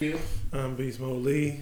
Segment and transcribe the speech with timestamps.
[0.00, 0.20] aka Doug Let You Feel,
[0.52, 1.60] I'm Beast Mode Lee.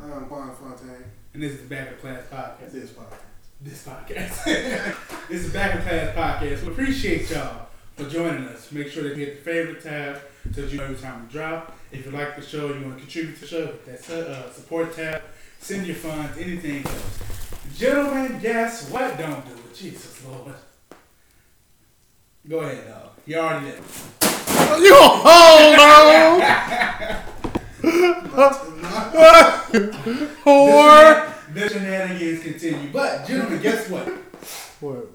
[0.00, 1.04] I'm Juan Fontaine.
[1.34, 2.72] and this is the Back of Class podcast.
[2.72, 3.18] This podcast.
[3.60, 4.44] This podcast.
[5.28, 6.62] this is the Back of Class podcast.
[6.62, 8.70] We appreciate y'all for joining us.
[8.72, 10.20] Make sure that you hit the favorite tab
[10.52, 11.76] so that you know every time we drop.
[11.90, 14.52] If you like the show, you want to contribute to the show, hit that uh,
[14.52, 15.22] support tab.
[15.58, 17.20] Send your funds, anything else.
[17.76, 19.16] Gentlemen, guess what?
[19.18, 19.74] Don't do it.
[19.74, 20.54] Jesus Lord.
[22.48, 23.10] Go ahead, dog.
[23.24, 23.82] You already did.
[24.82, 27.51] You hold on,
[30.44, 31.28] whore.
[31.54, 32.90] The shenanigans continue.
[32.92, 34.08] But, gentlemen, guess what?
[34.80, 35.08] What?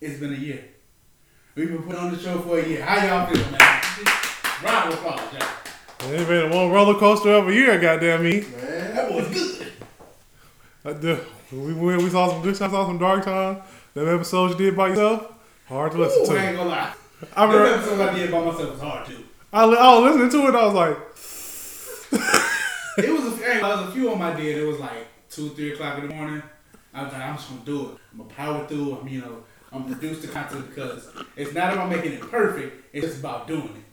[0.00, 0.64] It's been a year.
[1.54, 2.82] We've been putting on the show for a year.
[2.84, 3.82] How y'all feeling, man?
[4.64, 5.48] Round of applause, y'all.
[6.14, 8.40] It's been one roller coaster of a year, goddamn me.
[8.40, 8.94] Man.
[8.94, 9.72] That was good.
[10.84, 11.18] I.
[11.52, 13.58] We went, we saw some good shots, saw some dark times.
[13.92, 15.34] Them episodes you did by yourself,
[15.68, 16.48] hard to listen Ooh, I to.
[16.48, 16.94] ain't gonna lie.
[17.36, 19.22] I, That re- episode I did by myself was hard too.
[19.52, 20.96] I, I was listening to it, I was like,
[22.12, 24.58] It was a, few- there was a few of them I did.
[24.58, 26.42] It was like two, three o'clock in the morning.
[26.92, 27.98] I was like, I'm just gonna do it.
[28.12, 28.98] I'm gonna power through.
[28.98, 32.84] I'm, you know, I'm gonna produce the content because it's not about making it perfect.
[32.92, 33.84] It's just about doing it.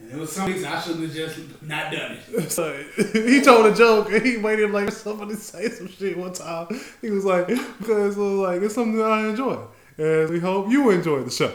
[0.00, 2.50] And there was some weeks I should have just not done it.
[2.50, 2.76] so,
[3.12, 6.66] he told a joke and he waited like somebody say some shit one time.
[7.00, 9.64] He was like, because it was like, it's something that I enjoy.
[9.96, 11.54] And we hope you enjoy the show.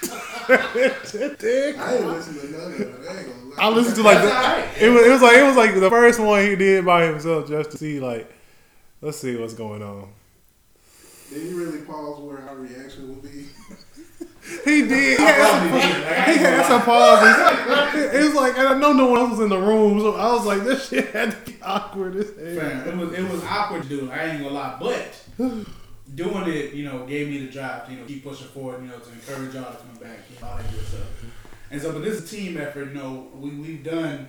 [0.00, 0.08] Dick.
[1.78, 2.94] I ain't listened to none of it.
[3.60, 3.72] I ain't gonna lie.
[3.72, 4.82] I listened to like the, alright.
[4.82, 7.48] it was it was like it was like the first one he did by himself
[7.48, 8.30] just to see like
[9.00, 10.08] let's see what's going on.
[11.30, 13.46] Did you really pause where our reaction would be?
[14.64, 15.18] He did.
[15.18, 16.04] He had probably some, did.
[16.04, 17.94] Like, I he gonna had some pauses.
[17.94, 20.14] It, it was like and I know no one else was in the room, so
[20.14, 22.70] I was like this shit had to be awkward as hell.
[22.70, 24.10] Fam, it was it was awkward to do.
[24.10, 25.24] I ain't gonna lie, but
[26.14, 28.88] doing it, you know, gave me the drive to you know keep pushing forward, you
[28.88, 31.02] know, to encourage y'all to come back, you know, all that good stuff.
[31.70, 32.88] And so, but this is a team effort.
[32.88, 34.28] You know, we we've done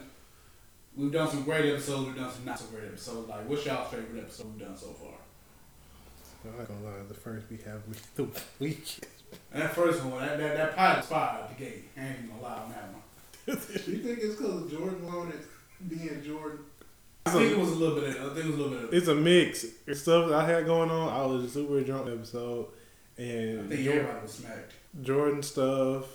[0.95, 3.29] we've done some great episodes, we've done some not so great episodes.
[3.29, 5.13] Like, what's y'all's favorite episode we've done so far?
[6.45, 8.99] I'm not gonna lie, the first we have we the week.
[9.53, 11.85] And that first one, that that, that pilot's fire out the gate.
[11.97, 13.01] I ain't even gonna lie on that one.
[13.87, 15.39] You think it's because of Jordan wanted
[15.87, 16.59] being Jordan?
[17.25, 18.15] I think it was a little bit.
[18.15, 18.83] Of, I think it was a little bit.
[18.85, 19.65] Of, It's a mix.
[19.87, 21.09] It's stuff that I had going on.
[21.13, 22.67] I was a super drunk episode
[23.17, 24.73] I and think everybody was smacked.
[25.01, 26.05] Jordan stuff,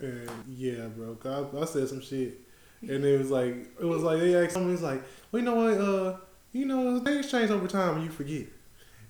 [0.00, 2.40] and yeah, bro, I, I said some shit,
[2.82, 5.54] and it was like it was like they asked me, it's like, well, you know
[5.56, 6.16] what, uh,
[6.52, 8.46] you know things change over time, and you forget.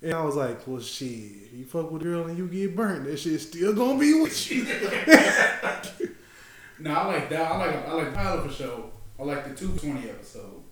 [0.01, 3.05] And I was like, well, shit, you fuck with a girl and you get burnt,
[3.07, 4.65] that shit still gonna be with you.
[6.81, 7.51] No, I like that.
[7.51, 8.85] I like I like pilot for sure.
[9.19, 10.63] I like the two twenty episode.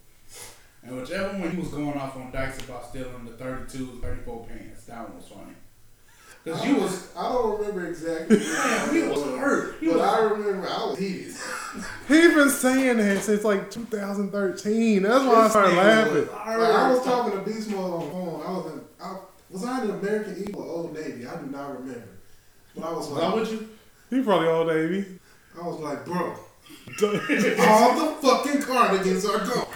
[0.82, 4.84] And whichever one he was going off on Dykes about stealing the 32, 34 pants,
[4.84, 5.52] that one was funny.
[6.46, 8.38] Cause I you was I don't remember exactly.
[8.38, 9.76] Damn, he was hurt.
[9.80, 11.34] He But was- I remember I was heated.
[12.08, 15.02] He been saying that since like 2013.
[15.02, 16.14] That's why I started laughing.
[16.14, 18.42] was Like, I was talking to Beast Mode on the phone.
[18.46, 19.16] I was in, I,
[19.50, 21.26] was I in the American Eagle or Old Navy?
[21.26, 22.08] I do not remember.
[22.76, 23.68] But I was I like, with you?
[24.08, 25.18] He probably old Navy.
[25.60, 26.16] I was like, bro,
[27.66, 29.66] all the fucking cardigans are gone.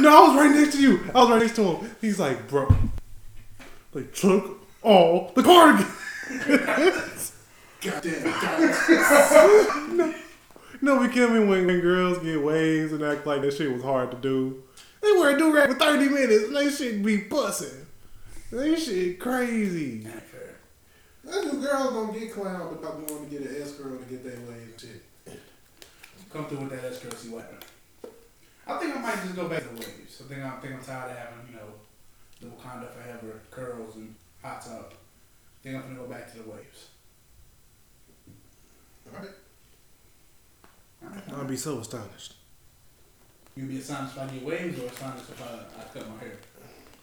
[0.00, 1.00] No, I was right next to you.
[1.14, 1.90] I was right next to him.
[2.00, 2.74] He's like, bro,
[3.92, 5.92] they took all the cardigan.
[7.82, 10.14] Goddamn cardigans.
[10.80, 13.82] No, we kill me when, when girls get waves and act like that shit was
[13.82, 14.62] hard to do.
[15.02, 17.86] They wear a do rag for 30 minutes and they shit be busting.
[18.52, 20.02] They shit crazy.
[20.04, 20.54] Not fair.
[21.24, 24.34] That's just girls don't get clowned about going to get an escrow to get their
[24.34, 25.02] wave and shit.
[26.32, 27.64] Come through with that S-Curl, see what happens.
[28.66, 30.22] I think I might just go back to the waves.
[30.24, 31.72] I think I'm, think I'm tired of having, you know,
[32.40, 34.14] the Wakanda forever curls and
[34.46, 34.94] hot top.
[34.94, 36.90] I think I'm gonna go back to the waves.
[39.12, 39.30] Alright.
[41.34, 42.34] I'd be so astonished.
[43.56, 46.36] You be astonished by I get waves or astonished if I, I cut my hair?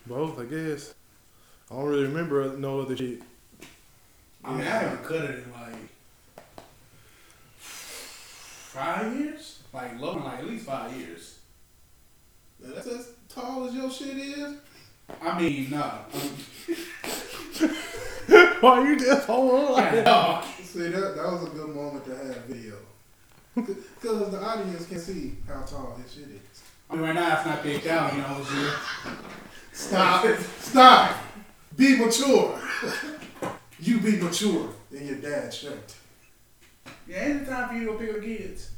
[0.06, 0.94] Both, I guess.
[1.72, 3.22] I don't really remember no other shit.
[4.44, 5.90] I mean, I haven't cut it in like
[7.58, 9.60] five years.
[9.74, 11.40] Like low, like at least five years.
[12.60, 14.56] Now, That's as tall as your shit is.
[15.22, 15.92] I mean, nah.
[18.62, 20.06] Why you just hold on like that?
[20.06, 20.46] dog.
[20.64, 22.76] See, that, that was a good moment to have video.
[23.56, 26.64] Because the audience can see how tall this shit is.
[26.90, 28.40] I mean, right now it's not big down, you know.
[28.40, 28.72] This year.
[29.72, 30.26] Stop.
[30.60, 31.18] Stop.
[31.76, 32.60] Be mature.
[33.80, 35.96] you be mature in your dad's shirt.
[37.08, 38.72] Yeah, ain't the time for you to go pick up kids.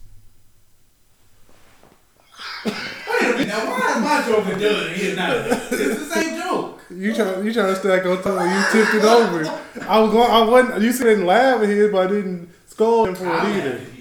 [2.66, 5.36] Wait a minute, now why is my joke a dud and his not?
[5.38, 6.82] It's the same joke.
[6.90, 8.42] You try, you trying to stack on top.
[8.42, 9.46] You tipped it over.
[9.88, 10.32] I was going.
[10.32, 10.82] I wasn't.
[10.82, 13.70] You said didn't laugh at his, but I didn't scold him for I it either.
[13.80, 13.92] laughed.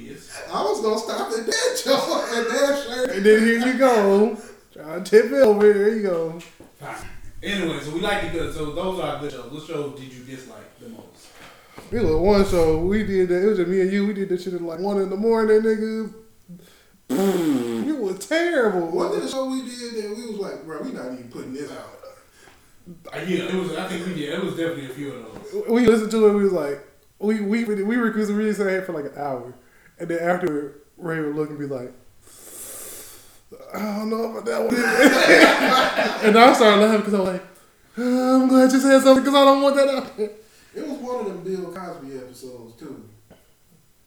[0.52, 3.10] I was gonna stop at that joke and that shirt.
[3.16, 4.38] And then here you go.
[4.72, 5.72] Try to tip it over.
[5.72, 6.40] There you go.
[6.80, 6.94] Fine.
[7.42, 8.54] Anyway, so we like the good.
[8.54, 9.52] So those are good shows.
[9.52, 11.28] What shows did you dislike the most?
[11.90, 13.42] It was one show we did that.
[13.42, 14.06] It was just me and you.
[14.06, 16.12] We did that shit at like one in the morning, nigga.
[17.16, 18.88] It were terrible.
[18.88, 21.52] What did the show we did that we was like, bro, we not even putting
[21.54, 21.90] this out.
[23.12, 23.72] Uh, yeah, it was.
[23.76, 24.34] I think we did.
[24.34, 25.68] It was definitely a few of those.
[25.68, 26.34] we listened to it.
[26.34, 26.86] We was like,
[27.18, 29.54] we we we we recruited really sat here for like an hour,
[29.98, 31.92] and then after Ray would look and be like,
[33.74, 34.74] I don't know about that one.
[36.26, 37.42] and I started laughing because I'm like,
[37.96, 40.30] "Ah, I'm glad you said something because I don't want that out there.
[40.74, 43.08] It was one of them Bill Cosby episodes too,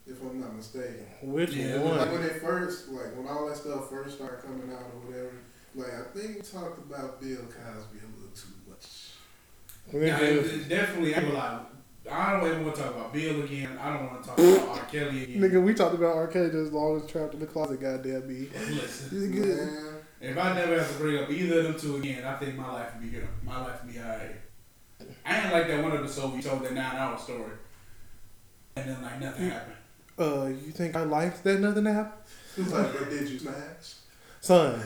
[0.06, 1.07] if I'm not mistaken.
[1.22, 2.12] Which Yeah, Like one?
[2.12, 5.32] when they first, like when all that stuff first started coming out or whatever,
[5.74, 9.10] like I think we talked about Bill Cosby a little too much.
[9.92, 11.14] Yeah, it, it definitely.
[11.14, 11.60] I, like,
[12.10, 13.78] I don't even want to talk about Bill again.
[13.80, 14.84] I don't want to talk about R.
[14.86, 15.40] Kelly again.
[15.40, 17.80] nigga, we talked about arcade as long as trapped in the closet.
[17.80, 18.48] Goddamn me.
[18.70, 19.56] Listen, good?
[19.58, 22.56] Man, if I never have to bring up either of them two again, I think
[22.56, 23.28] my life would be good.
[23.44, 24.36] My life would be alright.
[25.24, 27.52] I ain't like that one episode we told that nine-hour story,
[28.76, 29.74] and then like nothing happened.
[30.18, 32.22] Uh, you think I liked that nothing happened?
[32.56, 33.94] it's like, but did you smash?
[34.40, 34.80] Son,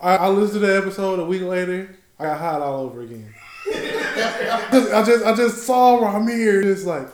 [0.00, 1.96] I, I listened to the episode a week later.
[2.18, 3.32] I got hot all over again.
[3.64, 3.74] 'Cause
[4.92, 7.08] I just I just saw Ramir just like,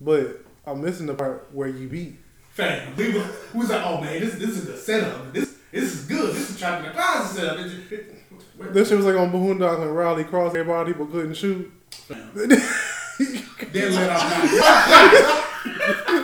[0.00, 2.16] but I'm missing the part where you beat.
[2.52, 5.32] Fam, we was, we was like, oh man, this this is the setup.
[5.32, 6.34] This this is good.
[6.34, 7.58] This is trapping the closet setup.
[7.58, 7.92] It, it,
[8.58, 10.54] it, This shit was like on Boondocks and Raleigh Cross.
[10.54, 11.70] Everybody people couldn't shoot.
[11.90, 12.30] fam.
[12.34, 15.46] Then let off.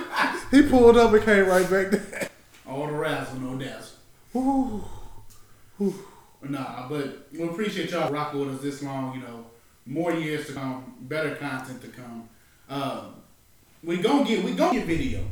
[0.56, 2.30] He pulled up and came right back there.
[2.66, 3.98] All the razzle, no dazzle.
[4.34, 5.94] Ooh.
[6.48, 9.14] Nah, but we appreciate y'all rocking with us this long.
[9.14, 9.44] You know,
[9.84, 12.28] more years to come, better content to come.
[12.70, 13.16] Um,
[13.84, 15.24] we gonna get we gonna get video.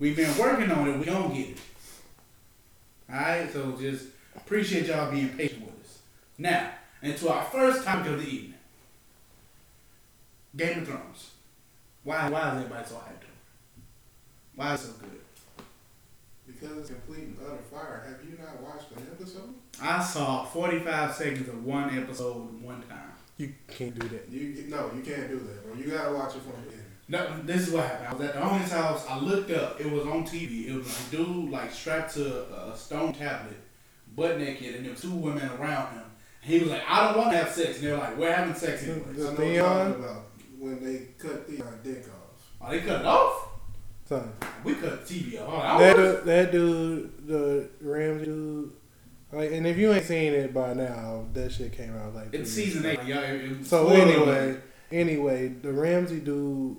[0.00, 0.98] We've been working on it.
[0.98, 1.58] We gonna get it.
[3.08, 5.98] All right, so just appreciate y'all being patient with us.
[6.36, 6.70] Now,
[7.00, 8.54] into our first topic of the evening:
[10.56, 11.30] Game of Thrones.
[12.02, 12.28] Why?
[12.28, 13.18] Why is everybody so hyped?
[14.58, 14.66] Up?
[14.66, 15.10] Why is it so good?
[16.46, 18.04] Because it's complete and utter fire.
[18.08, 19.54] Have you not watched an episode?
[19.82, 23.12] I saw 45 seconds of one episode one time.
[23.36, 24.28] You can't do that.
[24.28, 25.74] You no, you can't do that, bro.
[25.76, 26.84] You gotta watch it from the beginning.
[27.10, 28.08] No, this is what happened.
[28.08, 29.06] I was at the owner's house.
[29.08, 29.80] I looked up.
[29.80, 30.66] It was on TV.
[30.68, 33.56] It was a dude like strapped to a stone tablet,
[34.16, 36.02] butt naked, and there were two women around him.
[36.42, 38.54] And he was like, "I don't want to have sex." And they're like, "We're having
[38.54, 39.54] sex anyway." I Is know what Theon?
[39.54, 40.22] you're talking about
[40.58, 42.50] when they cut the dick off.
[42.60, 43.47] Oh, they cut it off.
[44.08, 44.32] Son,
[44.64, 45.78] We cut the TV off.
[45.78, 48.72] That dude, that dude, the Ramsay dude.
[49.30, 52.32] Like, and if you ain't seen it by now, that shit came out like.
[52.32, 53.02] it's season eight.
[53.04, 54.56] Y'all, it- So anyway,
[54.90, 56.78] anyway, the Ramsay dude,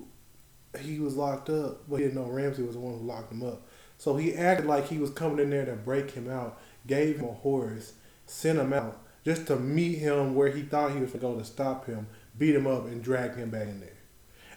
[0.80, 3.44] he was locked up, but he didn't know Ramsay was the one who locked him
[3.44, 3.62] up.
[3.96, 7.26] So he acted like he was coming in there to break him out, gave him
[7.28, 7.92] a horse,
[8.26, 11.86] sent him out just to meet him where he thought he was going to stop
[11.86, 13.90] him, beat him up, and drag him back in there.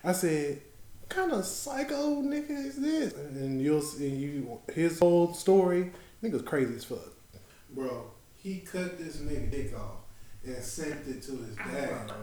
[0.03, 0.72] I said, "What
[1.13, 5.91] kind of psycho nigga is this?" And you'll see you his whole story.
[6.23, 7.13] Nigga's crazy as fuck.
[7.69, 9.97] Bro, he cut this nigga dick off
[10.45, 12.07] and sent it to his dad.
[12.07, 12.15] bro.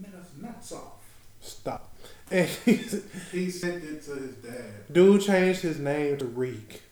[0.00, 1.02] Niggas not soft.
[1.40, 1.94] Stop.
[2.30, 3.02] And he's,
[3.32, 4.92] He sent it to his dad.
[4.92, 6.82] dude changed his name to Reek.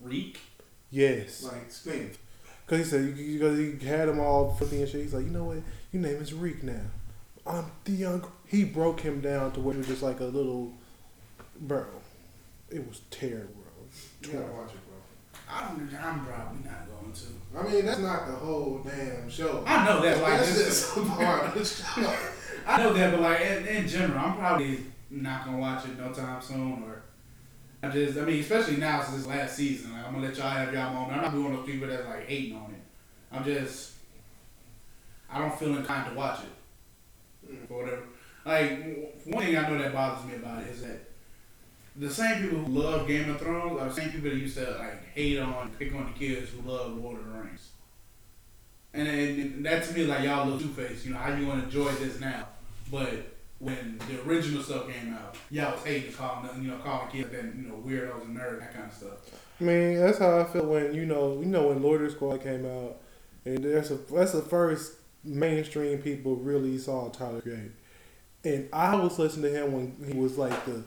[0.00, 0.38] Reek.
[0.90, 1.42] Yes.
[1.42, 2.18] Like stink.
[2.66, 5.00] Because he said, because he had them all filthy and shit.
[5.02, 5.58] He's like, you know what?
[5.92, 6.82] Your name is Reek now.
[7.46, 8.22] I'm Theon.
[8.50, 10.72] Gr-" He broke him down to where he was just like a little,
[11.60, 11.86] bro.
[12.70, 13.64] It was terrible,
[14.22, 14.40] You bro.
[14.40, 14.96] gotta watch it, bro.
[15.50, 17.58] I'm, I'm probably not going to.
[17.58, 19.64] I mean, that's not the whole damn show.
[19.66, 21.64] I know that, like, that's just part of the
[22.02, 22.14] show.
[22.66, 26.12] I know that, but like in, in general, I'm probably not gonna watch it no
[26.12, 26.82] time soon.
[26.82, 27.02] Or
[27.82, 30.50] I just, I mean, especially now since this last season, like, I'm gonna let y'all
[30.50, 31.16] have y'all moment.
[31.16, 32.82] I'm not doing those people that's like hating on it.
[33.32, 33.92] I'm just,
[35.30, 37.72] I don't feel inclined to watch it hmm.
[37.72, 38.02] or whatever.
[38.48, 38.70] Like
[39.26, 41.00] one thing I know that bothers me about it is that
[41.96, 44.70] the same people who love Game of Thrones are the same people that used to
[44.78, 47.68] like hate on, pick on the kids who love Lord of the Rings.
[48.94, 51.04] And, and that to me, like y'all look two faced.
[51.04, 52.48] You know how you gonna enjoy this now,
[52.90, 53.10] but
[53.58, 57.44] when the original stuff came out, y'all was hating calling you know, calling kids that
[57.54, 59.42] you know weirdos and nerds, that kind of stuff.
[59.60, 62.14] I mean, that's how I feel when you know, you know, when Lord of the
[62.14, 62.96] Squad came out,
[63.44, 67.74] and that's a that's the first mainstream people really saw Tyler Creator.
[68.54, 70.82] And I was listening to him when he was like the,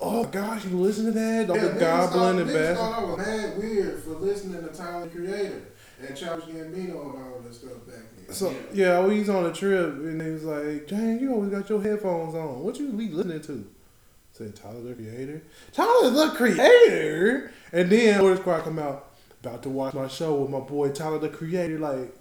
[0.00, 2.76] oh gosh, you listen to that, all Yeah, the niggas goblin thought- and niggas bastard.
[2.76, 5.62] thought I was mad weird for listening to Tyler the Creator.
[6.06, 8.34] and Childish Gambino and all that stuff back then.
[8.34, 11.68] So yeah, we was on a trip and he was like, "Jane, you always got
[11.70, 12.60] your headphones on.
[12.62, 15.42] What you be listening to?" I said Tyler the Creator.
[15.72, 17.50] Tyler the Creator.
[17.72, 21.18] And then Loiter Squad come out about to watch my show with my boy Tyler
[21.18, 21.78] the Creator.
[21.78, 22.14] Like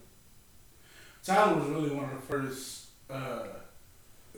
[1.23, 3.43] Tyler was really one of the first, uh,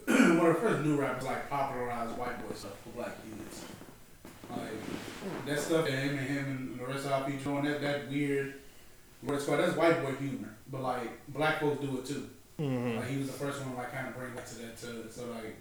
[0.08, 3.66] one of the first new rappers like popularized white boy stuff for black kids.
[4.50, 7.82] Like that stuff that him and him and the rest of Odd Future on that
[7.82, 8.54] that weird.
[9.22, 12.30] What's called that's white boy humor, but like black folks do it too.
[12.60, 12.98] mm-hmm.
[12.98, 15.12] Like he was the first one to like kind of bring that to that to
[15.12, 15.58] so like,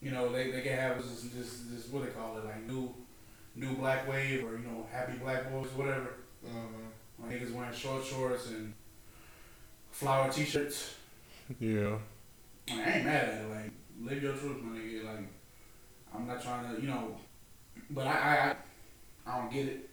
[0.00, 2.94] you know they they can have this this this what they call it like new,
[3.56, 6.14] new black wave or you know happy black boys whatever.
[6.44, 7.26] Uh-huh.
[7.26, 8.74] Like niggas wearing short shorts and
[9.90, 10.94] flower t-shirts.
[11.58, 11.96] yeah.
[12.68, 13.50] I, mean, I ain't mad at it.
[13.50, 15.04] Like live your truth, my nigga.
[15.04, 15.26] Like
[16.14, 17.16] I'm not trying to you know,
[17.90, 19.90] but I I I, I don't get it.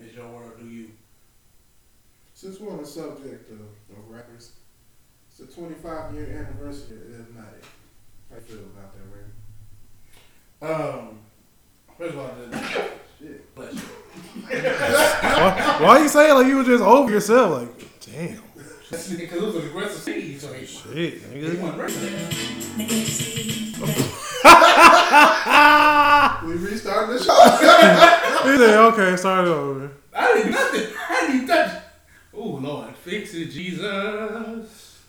[0.00, 0.90] It's your world, do you?
[2.34, 4.52] Since we're on the subject of, of rappers,
[5.28, 7.64] it's the 25 year anniversary of Illmatic.
[8.30, 10.72] How you feel about that, Ray?
[10.72, 11.18] Um,
[11.96, 13.54] first of all, the, Shit.
[13.56, 13.80] bless you.
[14.48, 17.62] why, why you saying like you were just over yourself?
[17.62, 18.42] Like, damn,
[18.90, 21.60] That's because it was an aggressive scene, so he, shit, he nigga.
[21.60, 21.94] wasn't ready.
[26.44, 27.34] We restarting the show.
[28.48, 29.90] He said, okay, start it over.
[30.14, 30.86] I didn't do nothing.
[31.10, 31.82] I didn't even touch it.
[32.34, 35.02] Oh Lord, fix it, Jesus.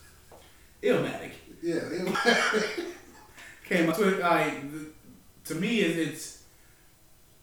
[0.82, 1.30] Illmatic.
[1.62, 2.84] yeah, Illmatic.
[3.66, 4.20] came up to it.
[4.20, 4.90] Like the-
[5.44, 6.42] to me, it's it's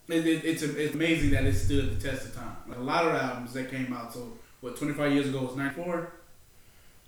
[0.10, 2.58] it, it, it's it's amazing that it stood the test of time.
[2.67, 4.13] Like, a lot of albums that came out.
[4.13, 6.12] So what, 25 years ago was 94.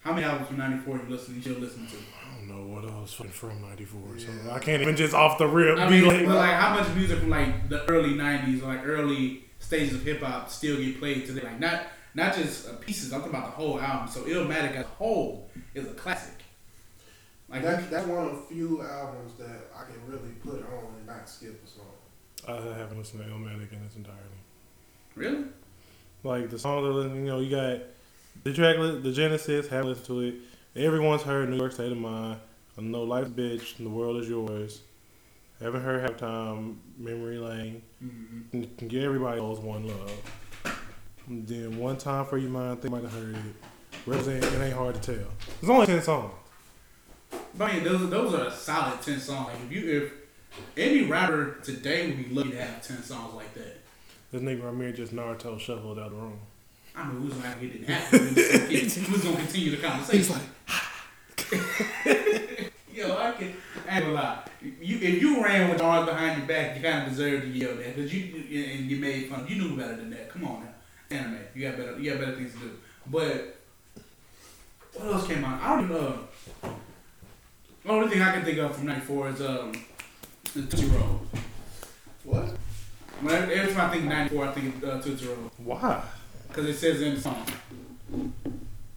[0.01, 1.96] How many albums from 94 you listen you still listen to?
[1.96, 4.53] I don't know what else from '94, so Yeah.
[4.53, 6.89] I can't even just off the rip I be mean, like, but like how much
[6.96, 11.00] music from like the early 90s or like early stages of hip hop still get
[11.00, 11.41] played today?
[11.41, 13.12] Like not not just uh, pieces.
[13.13, 14.08] I'm talking about the whole album.
[14.08, 16.36] So Illmatic as a whole is a classic.
[17.50, 21.06] Like That, that's one of the few albums that I can really put on and
[21.08, 21.86] not skip a song.
[22.48, 24.24] I haven't listened to Illmatic in its entirety.
[25.15, 25.44] really?
[26.24, 27.79] Like the song that you know, you got
[28.43, 29.67] the track, the Genesis.
[29.67, 30.36] Have listened to it.
[30.75, 32.39] Everyone's heard New York State of Mind.
[32.77, 33.77] I know Life's Bitch.
[33.77, 34.81] The World Is Yours.
[35.62, 36.77] Haven't heard Halftime.
[36.98, 37.81] Memory Lane.
[38.03, 38.63] Mm-hmm.
[38.77, 40.12] Can get everybody owes one love.
[41.27, 42.81] And then one time for you, mind.
[42.81, 43.41] They might have heard it.
[44.05, 44.43] Represent.
[44.43, 45.27] It ain't hard to tell.
[45.60, 46.34] There's only ten songs.
[47.58, 49.48] But I mean, those those are a solid ten songs.
[49.48, 50.13] Like if you if
[50.77, 53.77] any rapper today would be lucky to have ten songs like that.
[54.31, 56.39] This nigga Ramir just Naruto shuffled out of the room.
[56.96, 58.19] I mean, we was gonna have to get it happen.
[58.19, 60.17] We was gonna keep- we was gonna continue the conversation.
[60.19, 60.43] He's like,
[62.93, 63.53] Yo, I can.
[63.88, 64.39] I ain't gonna lie.
[64.62, 67.75] You, if you ran with arms behind your back, you kind of deserved to yell
[67.75, 69.46] that because you and you made fun.
[69.48, 70.29] You knew better than that.
[70.29, 71.38] Come on now, anime.
[71.55, 71.98] You got better.
[71.98, 72.72] You got better things to do.
[73.08, 73.55] But
[74.96, 75.62] what else came out?
[75.62, 76.19] I don't even know.
[77.86, 79.72] The only thing I can think of from '94 is um,
[80.53, 81.22] the Tootsie Roll.
[82.25, 82.50] What?
[83.22, 86.03] When I, every time I think '94, I think of uh, Tootsie Roll why?
[86.50, 87.46] Because it says in the song.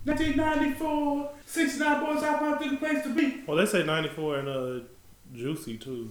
[0.05, 3.43] 1994, 69 boys hop out to the place to be.
[3.47, 4.81] Well, they say 94 and uh,
[5.33, 6.11] Juicy too.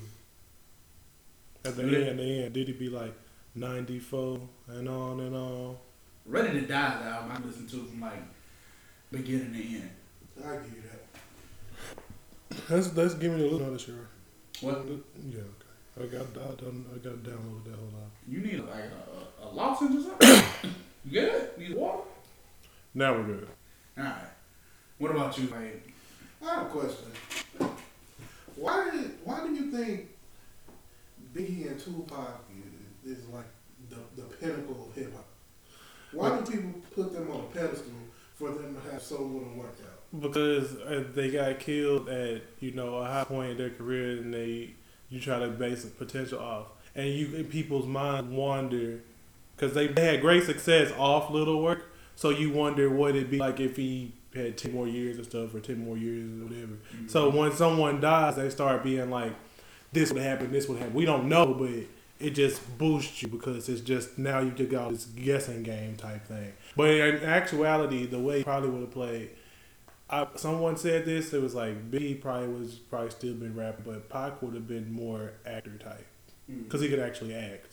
[1.66, 2.08] At the Really?
[2.10, 3.14] end, the end, did he be like
[3.56, 5.78] 94 and on and on?
[6.26, 8.22] Ready to Die is the album I listen to from like
[9.12, 9.90] beginning to end.
[10.46, 11.02] I give you that.
[12.70, 13.96] Let's let's give me a little shit.
[14.62, 14.86] What?
[15.30, 16.02] Yeah, okay.
[16.02, 18.12] I got I, done, I got downloaded that whole album.
[18.28, 18.86] You need like
[19.42, 20.72] a, a lozenge or something?
[21.06, 21.58] you good?
[21.58, 22.04] Need water?
[22.94, 23.48] Now we're good.
[23.98, 24.16] Alright.
[24.98, 25.82] What about you, man?
[26.44, 27.12] I have a question.
[28.56, 30.10] Why did why do you think
[31.36, 32.44] Biggie and Tupac
[33.06, 33.46] is, is like
[33.90, 35.26] the, the pinnacle of hip hop?
[36.12, 37.94] Why do people put them on a pedestal
[38.36, 40.22] for them to have so little work out?
[40.22, 44.34] Because uh, they got killed at you know a high point in their career, and
[44.34, 44.72] they
[45.10, 49.00] you try to base the potential off, and you in people's minds wonder
[49.62, 53.38] because they, they had great success off little work, so you wonder what it'd be
[53.38, 56.74] like if he had ten more years and stuff, or ten more years or whatever.
[57.08, 57.38] So mm-hmm.
[57.38, 59.34] when someone dies, they start being like,
[59.92, 61.70] "This would happen, this would happen." We don't know, but
[62.20, 66.26] it just boosts you because it's just now you just got this guessing game type
[66.26, 66.54] thing.
[66.76, 69.30] But in actuality, the way he probably would have played.
[70.10, 71.34] I, someone said this.
[71.34, 74.92] It was like B probably was probably still been rapping, but Pac would have been
[74.92, 76.08] more actor type
[76.52, 76.64] mm.
[76.64, 77.71] because he could actually act.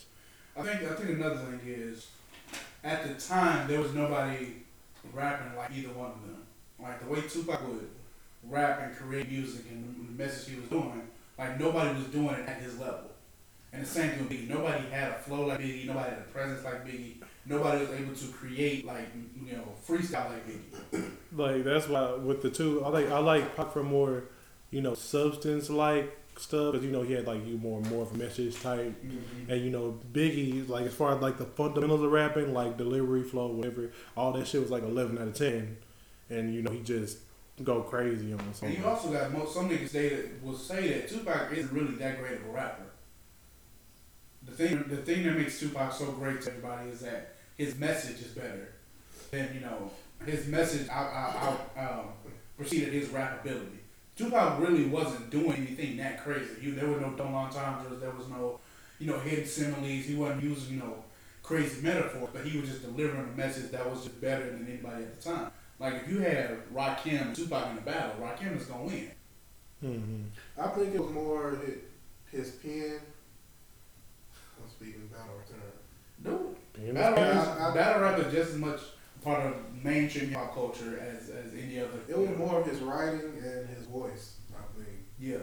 [0.58, 2.08] I think I think another thing is,
[2.82, 4.54] at the time there was nobody
[5.12, 6.42] rapping like either one of them.
[6.80, 7.88] Like the way Tupac would
[8.44, 11.02] rap and create music and the message he was doing,
[11.38, 13.10] like nobody was doing it at his level.
[13.72, 14.48] And the same thing with Biggie.
[14.48, 15.86] Nobody had a flow like Biggie.
[15.86, 17.16] Nobody had a presence like Biggie.
[17.46, 19.06] nobody was able to create like
[19.44, 21.10] you know freestyle like Biggie.
[21.36, 24.24] Like that's why with the two, I like I like Pac for more,
[24.70, 28.12] you know, substance like stuff because you know he had like you more more of
[28.12, 28.94] a message type,
[29.48, 33.22] and you know Biggie like as far as like the fundamentals of rapping like delivery
[33.22, 35.76] flow whatever all that shit was like eleven out of ten,
[36.30, 37.18] and you know he just
[37.64, 41.08] go crazy on And you also got most some niggas say that will say that
[41.08, 42.84] Tupac isn't really that great of a rapper.
[44.44, 48.20] The thing the thing that makes Tupac so great to everybody is that his message
[48.20, 48.74] is better.
[49.30, 49.90] Than you know
[50.24, 53.77] his message out out, out um, preceded his rap ability.
[54.18, 56.50] Tupac really wasn't doing anything that crazy.
[56.60, 58.00] He, there were no double entendres.
[58.00, 58.58] There was no
[58.98, 60.04] you know hidden similes.
[60.04, 61.04] He wasn't using you know
[61.42, 65.04] crazy metaphors, but he was just delivering a message that was just better than anybody
[65.04, 65.50] at the time.
[65.78, 69.10] Like if you had Rakim and Tupac in a battle, Rakim is gonna win.
[69.80, 70.22] hmm
[70.60, 71.76] I think it was more his,
[72.32, 72.98] his pen.
[74.60, 75.62] I'm speaking battle return.
[76.24, 78.80] No, battle I- rap, I- is, battle rap is just as much
[79.22, 81.98] part of mainstream hip hop culture as, as any other.
[82.08, 85.38] It was more of his writing and his voice, I think, Yeah,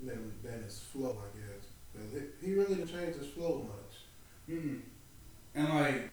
[0.00, 1.66] than, than his flow, I guess.
[1.94, 4.54] 'Cause it, he really didn't change his flow much.
[4.56, 4.80] mm
[5.54, 6.10] and like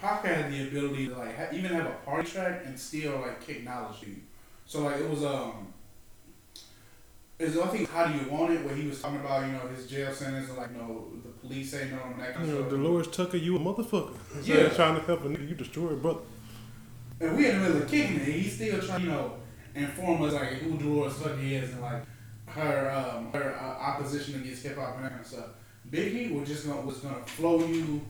[0.00, 3.44] Pac had the ability to like ha- even have a party track and still like
[3.44, 4.20] kick knowledge to you.
[4.66, 5.72] So like it was um.
[7.38, 8.64] Is I think how do you want it?
[8.64, 11.28] Where he was talking about you know his jail sentence and like you know the
[11.28, 12.80] police saying no and that kind You of know, stuff.
[12.82, 14.14] Delores Tucker, you a motherfucker.
[14.42, 14.56] Yeah.
[14.56, 16.20] Yeah, trying to help a nigga, you destroyed brother.
[17.20, 18.22] And we in the middle of kicking it.
[18.22, 19.32] He's still trying, to, you know,
[19.74, 22.02] inform us like who Delores Tucker is and like
[22.46, 25.46] her um, her uh, opposition against hip hop and that kind of stuff.
[25.90, 28.00] Biggie was just gonna was gonna flow you,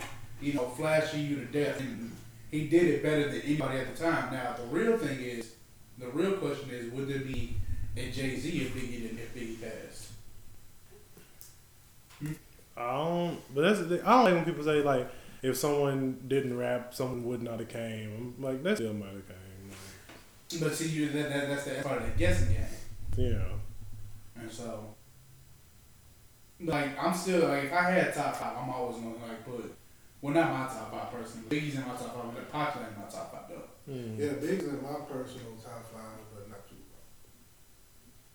[0.41, 2.13] you know, flash you to death, and
[2.51, 4.33] he did it better than anybody at the time.
[4.33, 5.53] Now the real thing is,
[5.99, 7.57] the real question is, would there be
[7.99, 10.09] a Jay Z if Biggie didn't if Biggie passed?
[12.77, 14.07] I don't, but that's the thing.
[14.07, 15.09] I don't like when people say like
[15.43, 18.35] if someone didn't rap, someone would not have came.
[18.39, 20.61] I'm like that still might have came.
[20.61, 22.65] But see, you that, that that's the part of the guessing game.
[23.17, 23.51] You know,
[24.37, 24.95] And so,
[26.61, 29.75] like, I'm still like, if I had top five, I'm always gonna like put,
[30.23, 31.49] well, not my top five personally.
[31.49, 33.93] Biggie's in my top five, but Pac's in my top five though.
[33.93, 34.17] mm.
[34.19, 36.28] Yeah, Big's in my personal top five, but not too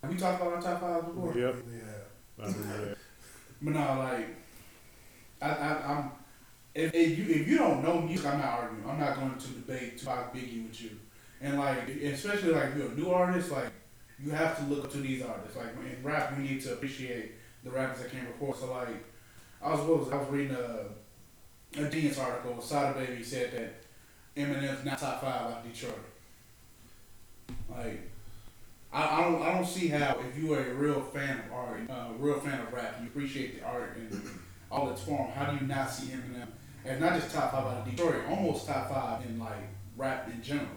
[0.04, 1.34] Have we talked about our top five before?
[1.34, 1.56] Yep.
[1.72, 2.46] Yeah.
[2.46, 2.98] I do that.
[3.62, 4.28] But no, like,
[5.42, 6.12] I, I, I'm.
[6.76, 8.84] If, if you if you don't know music, I'm not arguing.
[8.86, 10.90] I'm not going to debate Tupac Biggie with you.
[11.40, 13.72] And like, especially like if you're a new artist, like
[14.22, 15.56] you have to look up to these artists.
[15.56, 18.56] Like in rap, we need to appreciate the rappers that came before.
[18.56, 19.06] So like,
[19.62, 22.60] I was what was I was reading a a Genius article.
[22.60, 25.94] Sada Baby said that Eminem's not top five out of Detroit.
[27.70, 28.12] Like,
[28.94, 31.82] I, I don't I don't see how if you are a real fan of art,
[31.90, 34.22] uh, real fan of rap, you appreciate the art and
[34.72, 35.32] all its form.
[35.32, 36.48] How do you not see Eminem
[36.86, 40.44] as not just top five out of Detroit, almost top five in like rap in
[40.44, 40.68] general?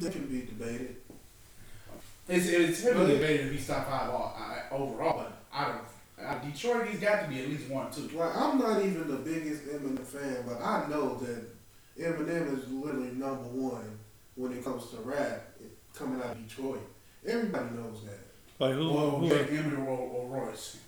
[0.00, 0.96] That can be debated.
[2.28, 5.80] It's it's heavily debated if he's top five all, uh, overall, but out
[6.18, 8.08] of, of Detroit, he's got to be at least one, two.
[8.08, 11.44] Like I'm not even the biggest Eminem fan, but I know that
[11.96, 13.98] Eminem is literally number one
[14.34, 15.48] when it comes to rap
[15.98, 16.80] coming out of Detroit.
[17.26, 18.18] Everybody knows that.
[18.64, 18.88] Like who?
[18.90, 20.78] Or, who or Eminem or, or Royce.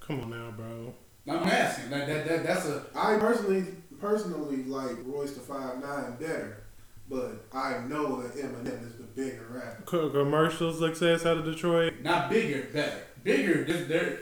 [0.00, 0.94] come on now, bro.
[1.28, 1.90] I'm asking.
[1.90, 3.66] Like that, that that's a I personally
[4.00, 6.64] personally like Royce the Five Nine better,
[7.08, 9.82] but I know that Eminem is the bigger rapper.
[9.84, 11.94] Co- commercial success out of Detroit.
[12.02, 13.04] not bigger, better.
[13.22, 13.64] Bigger.
[13.64, 14.18] There, there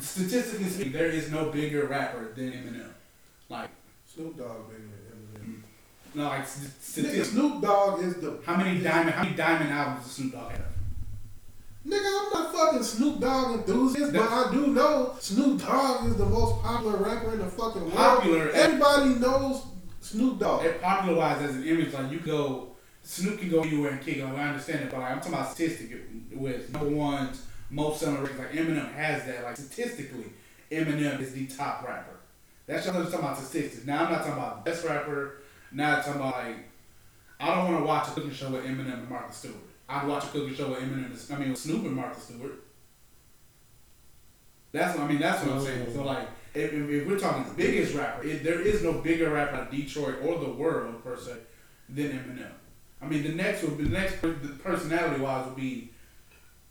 [0.00, 2.90] statistically speaking, there is no bigger rapper than Eminem.
[3.48, 3.70] Like
[4.06, 4.82] Snoop Dogg bigger.
[6.14, 6.46] No, like Nigga,
[6.80, 7.24] statistically.
[7.24, 9.10] Snoop Dogg is the How many diamond?
[9.10, 10.60] How many diamond albums does Snoop Dogg have?
[11.86, 16.26] Nigga, I'm not fucking Snoop Dogg enthusiast, but I do know Snoop Dogg is the
[16.26, 17.94] most popular rapper in the fucking world.
[17.94, 18.50] Popular.
[18.50, 19.64] Everybody knows
[20.00, 20.64] Snoop Dogg.
[20.64, 21.92] It popularized as an image.
[21.92, 24.36] Like you go, Snoop can go anywhere and kick on.
[24.36, 25.98] I understand it, but like, I'm talking about statistic
[26.32, 28.38] with number ones, most selling records.
[28.38, 29.42] Like Eminem has that.
[29.42, 30.26] Like statistically,
[30.70, 32.20] Eminem is the top rapper.
[32.66, 33.84] That's just I'm talking about statistics.
[33.86, 35.41] Now I'm not talking about the best rapper.
[35.72, 36.56] Now talking about like
[37.40, 39.56] I don't want to watch a cooking show with Eminem and Martha Stewart.
[39.88, 41.06] I'd watch a cooking show with Eminem.
[41.06, 42.52] And, I mean, with Snoop and Martha Stewart.
[44.70, 45.20] That's what I mean.
[45.20, 45.92] That's what I'm saying.
[45.92, 49.30] So like, if, if, if we're talking the biggest rapper, it, there is no bigger
[49.30, 51.34] rapper in Detroit or the world per se
[51.88, 52.52] than Eminem.
[53.02, 54.22] I mean, the next would be the next
[54.62, 55.90] personality wise would be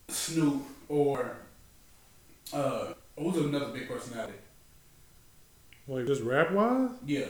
[0.08, 1.36] Snoop or
[2.54, 4.34] uh, who's another big personality?
[5.88, 6.92] Like just rap wise.
[7.06, 7.26] Yeah,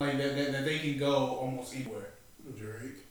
[0.00, 2.10] like that, that, that they can go almost anywhere.
[2.56, 3.04] Drake.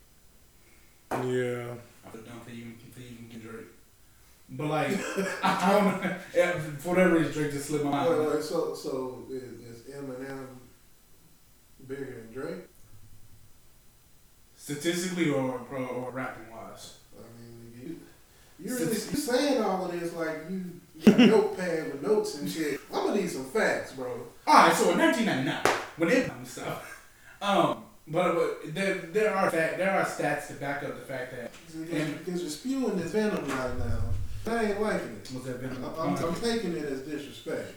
[1.12, 1.74] Yeah.
[2.06, 3.68] I dumb for you for you can Drake.
[4.50, 4.90] But like,
[5.44, 6.16] I don't know.
[6.36, 8.28] yeah, For whatever reason, Drake just slipped my mind.
[8.28, 10.48] wait, so so is, is Eminem
[11.88, 12.64] bigger than Drake?
[14.56, 16.98] Statistically or or, or rapping wise.
[17.18, 18.00] I mean,
[18.60, 20.64] you, you really you saying all of this like you,
[20.96, 22.80] you got a notepad with notes and shit.
[22.94, 24.28] I'm gonna need some facts, bro.
[24.48, 27.04] All right, so in 1999, when it comes stuff,
[27.42, 31.34] um, but, but there there are fact, there are stats to back up the fact
[31.34, 31.52] that
[32.26, 34.00] Because you're spewing this venom right now.
[34.50, 35.30] I ain't liking it.
[35.34, 37.74] was that been I'm, I'm, I'm taking it as disrespect.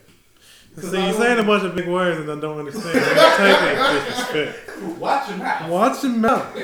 [0.79, 2.95] See, you're saying a bunch of big words and I don't understand.
[2.95, 4.79] You're taking disrespect.
[4.99, 5.71] watch your mouth.
[5.71, 6.57] Watch your mouth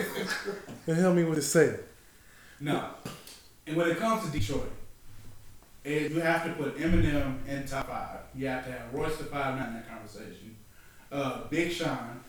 [0.87, 1.81] and help me with the say.
[2.61, 2.90] No,
[3.66, 4.71] and when it comes to Detroit,
[5.87, 8.18] it, you have to put Eminem in top five.
[8.35, 10.57] You have to have Royce the Five Nine in that conversation.
[11.11, 12.20] Uh, Big Sean.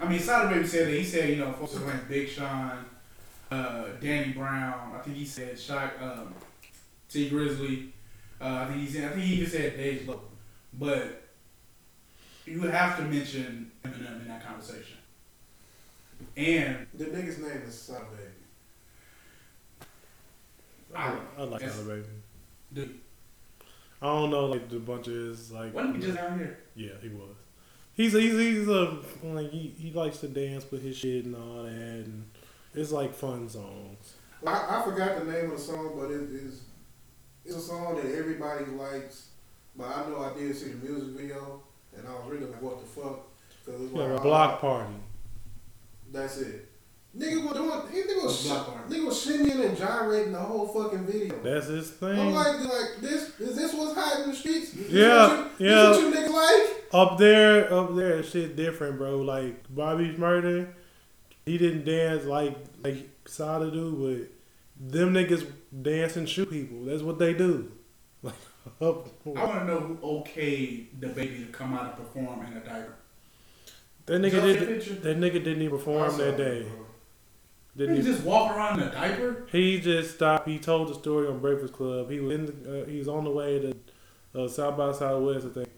[0.00, 2.84] I mean, Sada Baby said that he said you know folks are playing Big Sean,
[3.50, 4.92] uh, Danny Brown.
[4.94, 6.34] I think he said Shock, um,
[7.08, 7.90] Tee Grizzley.
[8.40, 10.20] Uh, I think he said I think he even said Dave Low.
[10.74, 11.22] But
[12.44, 14.98] you have to mention Eminem in that conversation.
[16.36, 18.32] And The nigga's name is Son Baby.
[20.94, 21.76] I, I like Yes.
[21.78, 22.02] Alabama.
[22.72, 22.98] Dude,
[24.02, 25.74] I don't know like the bunch of his like.
[25.74, 26.58] wasn't he just down here?
[26.74, 27.34] Yeah, he was.
[27.94, 31.62] He's he's he's a like he, he likes to dance with his shit and all
[31.62, 32.24] that, and
[32.74, 34.14] it's like fun songs.
[34.46, 36.62] I, I forgot the name of the song, but it is
[37.44, 39.28] it's a song that everybody likes.
[39.76, 41.62] But I know I did see the music video,
[41.96, 43.20] and I was really like, "What the fuck?"
[43.64, 44.94] Because it's Yeah, like a block uh, party.
[46.12, 46.65] That's it.
[47.18, 47.80] Nigga was doing.
[47.92, 51.38] He nigga was, A nigga was shimmying and gyrating the whole fucking video.
[51.42, 52.18] That's his thing.
[52.18, 53.38] I'm like, like this.
[53.40, 54.72] Is this what's hot in the streets?
[54.72, 55.74] This Yeah, what you, yeah.
[55.74, 56.84] This what you niggas like?
[56.92, 59.22] Up there, up there, shit different, bro.
[59.22, 60.68] Like Bobby Shmurda,
[61.46, 64.28] he didn't dance like like Sada do,
[64.78, 65.46] but them niggas
[65.82, 66.84] dance and shoot people.
[66.84, 67.72] That's what they do.
[68.22, 68.34] Like
[68.82, 69.08] up.
[69.24, 72.60] I want to know who okayed the baby to come out and perform in a
[72.60, 72.94] diaper.
[74.04, 75.02] That nigga did.
[75.02, 76.62] That nigga didn't even perform that day.
[76.62, 76.85] bro.
[77.76, 79.46] Didn't He even, just walk around in a diaper?
[79.52, 80.48] he just stopped.
[80.48, 82.10] He told the story on Breakfast Club.
[82.10, 82.46] He was in.
[82.46, 83.76] The, uh, he was on the way to
[84.40, 85.46] uh, South by Southwest.
[85.46, 85.68] I think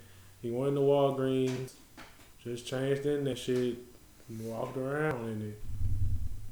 [0.41, 1.73] he went to Walgreens,
[2.43, 3.79] just changed in that shit,
[4.29, 5.63] and walked around in it.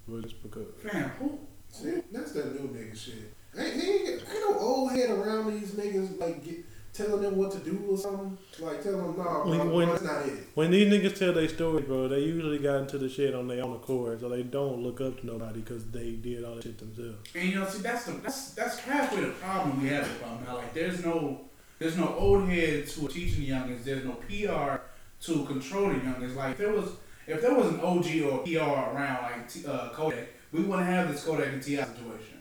[0.08, 0.66] But just because.
[0.82, 1.38] Fam, who?
[1.70, 3.34] See, that's that new nigga shit.
[3.56, 6.64] Ain't, he ain't, ain't no old head around these niggas like get,
[6.96, 8.36] telling them what to do or something.
[8.58, 10.46] Like telling them, nah, bro, When- when- that's not it.
[10.54, 13.62] When these niggas tell their stories, bro, they usually got into the shit on their
[13.64, 16.78] own accord, so they don't look up to nobody because they did all that shit
[16.78, 17.18] themselves.
[17.34, 20.44] And you know, see, that's the that's that's halfway the problem we have with problem
[20.44, 20.56] now.
[20.56, 21.40] Like, there's no
[21.78, 23.84] there's no old heads who are teaching the youngins.
[23.84, 24.80] There's no PR
[25.26, 26.34] to control the youngins.
[26.34, 26.88] Like, if there was
[27.26, 28.60] if there was an OG or PR
[28.96, 32.40] around like T, uh, Kodak, we wouldn't have this Kodak and Ti situation.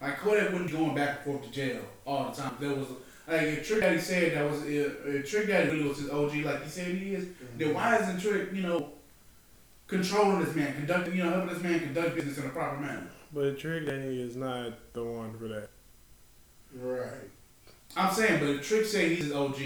[0.00, 2.52] Like Kodak wouldn't be going back and forth to jail all the time.
[2.54, 2.88] If there was
[3.26, 6.36] like if Trick Daddy said that was if, if Trick Daddy really was his OG
[6.36, 8.92] like he said he is, then why isn't Trick you know
[9.86, 13.06] controlling this man, conducting you know helping this man conduct business in a proper manner?
[13.32, 15.68] But Trick Daddy is not the one for that.
[16.74, 17.30] Right.
[17.96, 19.60] I'm saying, but if Trick say he's his OG,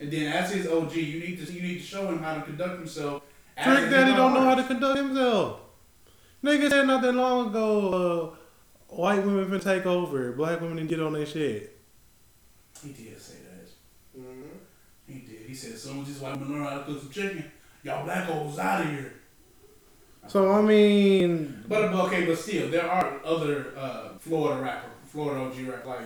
[0.00, 2.42] and then as his OG, you need to you need to show him how to
[2.42, 3.22] conduct himself.
[3.62, 5.60] Trick an Daddy don't know how to conduct himself.
[6.42, 8.34] Nigga said not that long ago,
[8.90, 11.73] uh, white women can take over, black women can get on their shit.
[12.84, 14.20] He did say that.
[14.20, 14.42] Mm-hmm.
[15.06, 15.46] He did.
[15.46, 17.44] He said, as soon as these white women learn how to cook some chicken,
[17.82, 19.12] y'all black hoes out of here.
[20.26, 25.44] So I mean, But but okay, but still, there are other uh, Florida rapper, Florida
[25.44, 26.00] OG rap like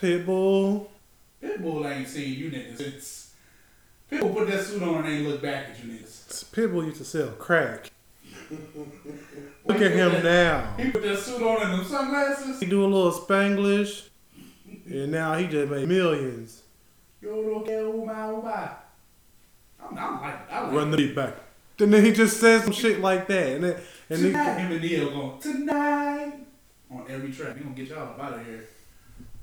[0.00, 0.86] Pitbull.
[1.42, 1.90] Pitbull.
[1.90, 2.80] Ain't seen you niggas.
[2.80, 3.34] It's
[4.10, 6.44] Pitbull put that suit on and ain't look back at you niggas.
[6.52, 7.90] Pitbull used to sell crack.
[9.66, 10.74] Look at him now.
[10.78, 12.60] He put that suit on and them sunglasses.
[12.60, 14.08] He do a little Spanglish,
[14.86, 16.62] and now he just made millions.
[17.20, 18.70] Yo, don't care who my who my.
[19.80, 21.34] I'm, I'm like, I like Run the beat back.
[21.78, 24.44] And then he just says some shit like that, and then and tonight.
[24.44, 26.32] then Him and Neil going tonight
[26.90, 27.56] on every track.
[27.56, 28.64] He gonna get y'all up out of here.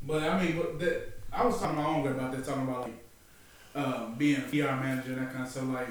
[0.02, 2.64] But I mean, but that I was talking to my own girl about that, talking
[2.64, 5.68] about like um, being a PR manager and that kind of stuff.
[5.70, 5.88] Like,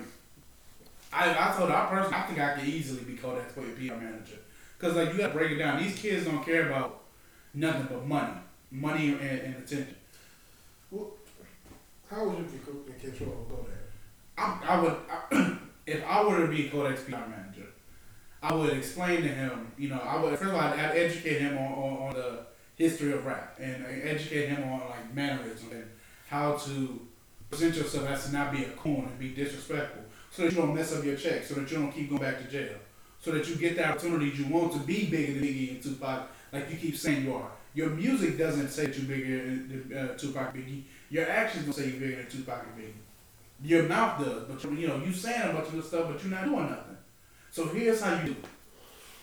[1.12, 3.60] I I told her I personally I think I could easily be called that for
[3.60, 4.38] a PR manager
[4.78, 5.82] because like you got to break it down.
[5.82, 7.02] These kids don't care about
[7.54, 8.34] nothing but money,
[8.72, 9.96] money and, and attention.
[10.90, 11.12] Well,
[12.10, 13.82] how would you be control of that?
[14.38, 17.68] I, I would, I, if I were to be Kodak's PR manager,
[18.42, 21.56] I would explain to him, you know, I would first of all I'd, educate him
[21.58, 25.84] on, on, on the history of rap and educate him on like mannerisms and
[26.28, 27.06] how to
[27.50, 30.74] present yourself as to not be a coon and be disrespectful, so that you don't
[30.74, 32.74] mess up your check, so that you don't keep going back to jail,
[33.20, 36.28] so that you get the opportunities you want to be bigger than Biggie and Tupac,
[36.50, 37.50] like you keep saying you are.
[37.74, 40.82] Your music doesn't say that you're bigger than uh, Tupac Biggie.
[41.10, 42.92] Your actions don't say you're bigger than Tupac and Biggie.
[43.64, 46.32] Your mouth does, but you, you know you saying a bunch of stuff, but you're
[46.32, 46.96] not doing nothing.
[47.50, 48.44] So here's how you do it: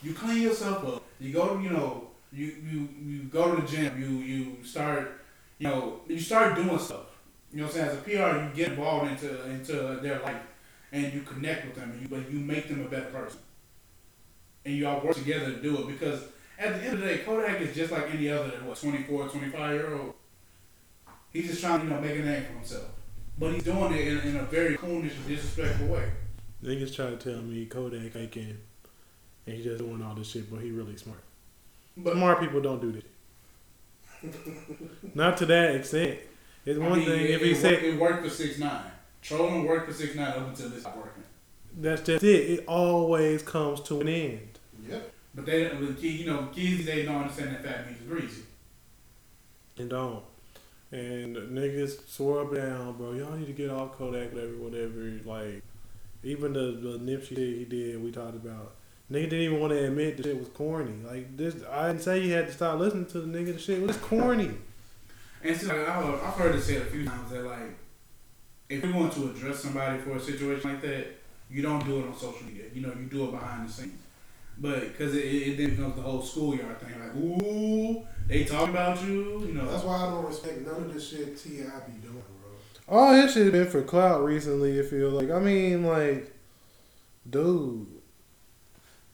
[0.01, 1.03] you clean yourself up.
[1.19, 4.01] You go you know you you you go to the gym.
[4.01, 5.21] You you start
[5.57, 7.05] you know you start doing stuff.
[7.51, 7.89] You know what I'm saying?
[7.89, 8.09] As a PR,
[8.43, 10.41] you get involved into into their life
[10.91, 13.39] and you connect with them, and you but you make them a better person,
[14.65, 16.23] and you all work together to do it because.
[16.59, 19.73] At the end of the day, Kodak is just like any other, what, 24, 25
[19.73, 20.13] year old.
[21.31, 22.85] He's just trying to, you know, make a name for himself.
[23.37, 26.11] But he's doing it in, in a very coonish disrespectful way.
[26.61, 28.57] Niggas try to tell me Kodak faking
[29.45, 31.23] and he just doing all this shit, but he really smart.
[31.97, 33.03] But Smart people don't do this.
[35.15, 36.19] Not to that extent.
[36.65, 38.59] It's I one mean, thing it, if he it, said worked, it worked for six
[38.59, 38.91] nine.
[39.21, 41.23] Trolling worked for six nine up until this stopped working.
[41.77, 42.27] that's just it.
[42.59, 44.48] It always comes to an end.
[45.39, 48.41] But they, kid- you know, kids days don't understand that fat means greasy.
[49.77, 50.23] And don't.
[50.91, 53.13] And niggas swore up down, bro.
[53.13, 55.11] Y'all need to get off Kodak, whatever, whatever.
[55.23, 55.63] Like,
[56.23, 58.73] even the, the Nipsey shit he did, we talked about.
[59.09, 60.95] Nigga didn't even want to admit the shit was corny.
[61.05, 63.53] Like this, I didn't say you had to stop listening to the nigga.
[63.53, 64.51] The shit was corny.
[65.41, 67.77] And see, like, I've, I've heard it said a few times that like,
[68.67, 71.07] if you want to address somebody for a situation like that,
[71.49, 72.65] you don't do it on social media.
[72.73, 73.99] You know, you do it behind the scenes.
[74.61, 78.69] But because it, it, it then becomes the whole schoolyard thing, like, ooh, they talking
[78.69, 79.45] about you.
[79.47, 82.51] You know, That's why I don't respect none of this shit Ti be doing, bro.
[82.87, 84.77] All his shit been for clout recently.
[84.77, 85.31] It feel like.
[85.31, 86.35] I mean, like,
[87.29, 87.87] dude,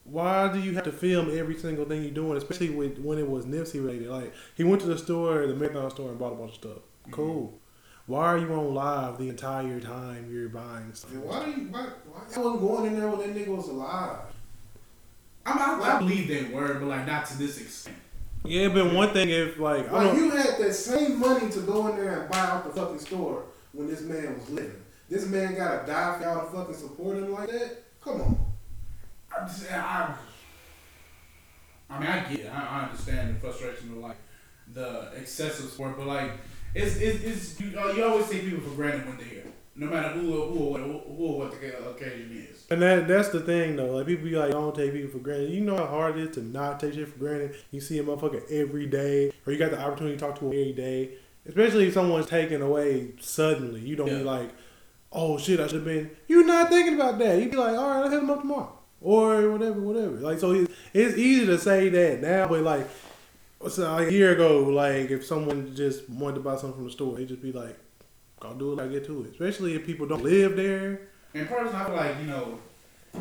[0.04, 3.30] why do you have to film every single thing you're doing, especially with, when it
[3.30, 4.10] was Nipsey related?
[4.10, 6.72] Like, he went to the store, the marathon store, and bought a bunch of stuff.
[6.72, 7.12] Mm-hmm.
[7.12, 7.60] Cool.
[8.08, 11.12] Why are you on live the entire time you're buying stuff?
[11.12, 13.68] And why do you why why y'all wasn't going in there when that nigga was
[13.68, 14.20] alive?
[15.46, 17.98] I, mean, I, I believe they were, but like not to this extent.
[18.44, 20.18] Yeah, but one thing if like I Like don't.
[20.18, 23.44] you had that same money to go in there and buy out the fucking store
[23.74, 24.82] when this man was living.
[25.10, 27.84] This man gotta die for y'all to fucking support him like that?
[28.02, 28.46] Come on.
[29.36, 30.16] I, just, I,
[31.90, 32.52] I mean, I get it.
[32.54, 34.18] I, I understand the frustration of like
[34.74, 36.32] the excessive sport, but like
[36.74, 39.44] it's it's, it's you, uh, you always take people for granted when they're here,
[39.76, 42.66] no matter who or who or what, who or what the occasion is.
[42.70, 43.98] And that that's the thing though.
[43.98, 45.52] Like people be like, don't take people for granted.
[45.52, 47.56] You know how hard it is to not take shit for granted.
[47.72, 50.52] You see a motherfucker every day, or you got the opportunity to talk to him
[50.52, 51.12] every day.
[51.48, 54.50] Especially if someone's taken away suddenly, you don't be like,
[55.12, 56.10] oh shit, I should have been.
[56.28, 57.40] You're not thinking about that.
[57.40, 60.16] You be like, all right, I'll hit him up tomorrow, or whatever, whatever.
[60.16, 62.88] Like so, it's, it's easy to say that now, but like,
[63.62, 66.92] that, like a year ago, like if someone just wanted to buy something from the
[66.92, 67.78] store, they'd just be like,
[68.46, 68.76] I'll do it.
[68.78, 69.32] when I get to it.
[69.32, 71.02] Especially if people don't live there.
[71.34, 72.60] And personally, I feel like you know,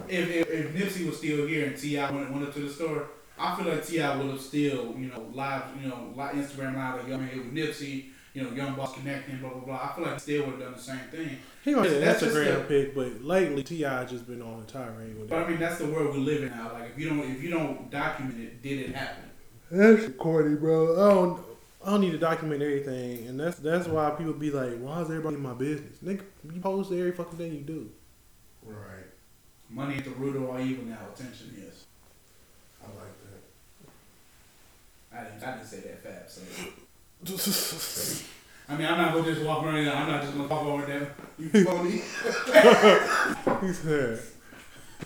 [0.09, 3.09] if if, if Nipsey was still here and Ti went, went up to the store,
[3.39, 7.01] I feel like Ti would have still you know live you know live Instagram live
[7.01, 9.91] like young here with Nipsey, you know, young boss connecting, blah blah blah.
[9.91, 11.39] I feel like he still would have done the same thing.
[11.65, 14.61] He gonna say That's that's a just grand pick, but lately Ti just been on
[14.61, 16.73] a tirade with But I mean, that's the world we live in now.
[16.73, 19.31] Like if you don't if you don't document it, did it happen?
[19.71, 20.93] That's corny, bro.
[20.95, 21.41] I don't,
[21.85, 25.11] I don't need to document everything, and that's that's why people be like, "Why is
[25.11, 27.91] everybody in my business?" Nigga, you post every fucking thing you do.
[28.65, 29.05] Right.
[29.69, 30.99] Money at the root of all evil now.
[31.15, 31.85] Attention is.
[32.83, 33.13] I like
[35.13, 35.19] that.
[35.19, 36.41] I didn't, I didn't say that fast.
[37.27, 38.25] So.
[38.69, 39.77] I mean, I'm not gonna just walk around.
[39.87, 41.15] I'm not just gonna walk over there.
[41.39, 41.91] You funny.
[43.67, 44.21] he said,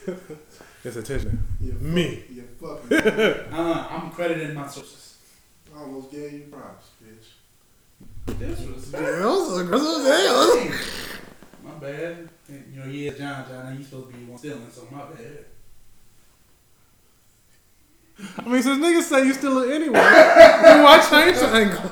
[0.84, 2.22] "It's attention." you Me.
[2.30, 5.07] You fucking Uh, I'm crediting my sources.
[5.78, 8.36] I almost gave you props, bitch.
[8.38, 8.86] This was
[11.64, 12.28] my bad.
[12.48, 15.04] You know, he is John John, and he's supposed to be one stealing, so my
[15.04, 15.44] bad.
[18.44, 21.90] I mean, since niggas say you still it anyway, then why change the angle?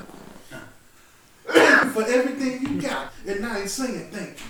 [1.93, 3.13] For everything you got.
[3.27, 4.47] And now he's saying thank you.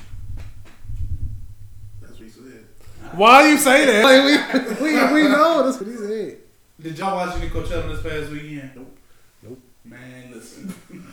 [2.01, 2.64] That's what he said.
[3.12, 4.05] Why you say that?
[4.05, 6.38] Like, we, we, we know that's what he said.
[6.81, 8.70] Did y'all watch any Coachella this past weekend?
[8.75, 8.96] Nope.
[9.88, 10.75] Man, listen.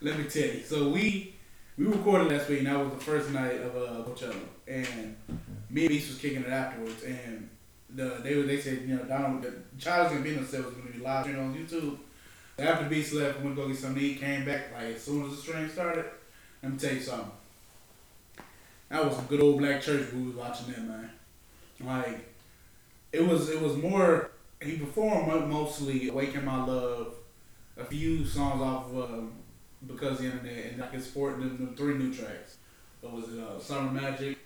[0.00, 0.62] Let me tell you.
[0.64, 1.34] So we
[1.76, 4.34] we recorded last week, and that was the first night of uh, Coachella,
[4.66, 5.16] and
[5.70, 7.48] me and Beast was kicking it afterwards, and
[7.94, 10.98] the they they said you know Donald the Childish Gambino said it was going to
[10.98, 11.98] be live streamed on YouTube.
[12.58, 15.24] After Beast left, went to go get something to eat, came back like as soon
[15.24, 16.04] as the stream started.
[16.62, 17.30] Let me tell you something.
[18.88, 21.10] That was some good old black church we was watching that man.
[21.80, 22.34] Like
[23.12, 27.14] it was it was more he performed mostly "Awaken My Love,"
[27.78, 29.32] a few songs off of um,
[29.86, 32.58] "Because the Internet," and I can support them, the three new tracks.
[33.00, 33.38] What was it?
[33.38, 34.38] Uh, "Summer Magic,"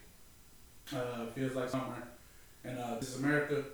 [0.95, 2.09] uh, "Feels Like Summer,"
[2.65, 3.65] and uh, "This Is America."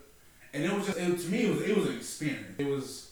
[0.55, 2.59] And it was just it, to me it was it was an experience.
[2.59, 3.11] It was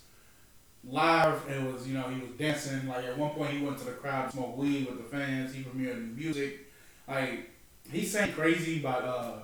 [0.84, 1.42] live.
[1.48, 2.88] It was you know he was dancing.
[2.88, 5.54] Like at one point he went to the crowd to smoke weed with the fans.
[5.54, 6.70] He premiered new music.
[7.06, 7.50] Like
[7.90, 9.40] he sang "Crazy" by uh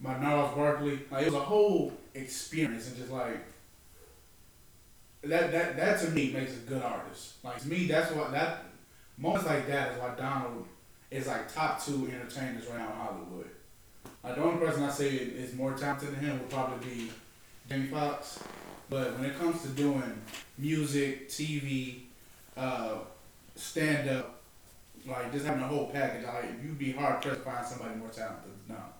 [0.00, 1.00] by Gnarls Barkley.
[1.10, 3.38] Like it was a whole experience, and just like
[5.22, 7.44] that that that to me makes a good artist.
[7.44, 8.64] Like to me, that's what that
[9.18, 10.66] moments like that is why Donald
[11.10, 13.50] is like top two entertainers in Hollywood.
[14.22, 17.10] Like the only person I say is more talented than him would probably be
[17.68, 18.40] Jamie Foxx.
[18.90, 20.22] But when it comes to doing
[20.56, 22.00] music, TV,
[22.56, 22.98] uh,
[23.54, 24.40] stand up,
[25.06, 28.08] like just having a whole package, like you'd be hard pressed to find somebody more
[28.08, 28.92] talented than Donald.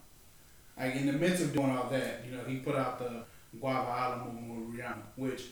[0.79, 3.25] Like in the midst of doing all that, you know, he put out the
[3.59, 5.45] Guava Island movie with Rihanna, which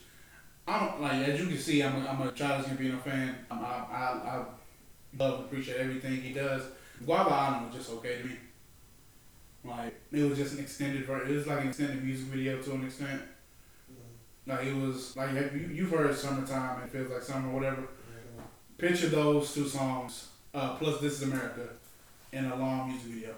[0.66, 3.36] I'm like as you can see, I'm a, I'm a Childish Gambino fan.
[3.50, 4.44] I'm, I, I I
[5.18, 6.62] love and appreciate everything he does.
[7.04, 8.36] Guava Island was just okay to me.
[9.64, 11.32] Like it was just an extended version.
[11.32, 13.22] It was like an extended music video to an extent.
[14.46, 17.82] Like it was like you you've heard "Summertime" and it feels like summer, or whatever.
[18.78, 21.68] Picture those two songs uh, plus "This Is America"
[22.32, 23.34] in a long music video.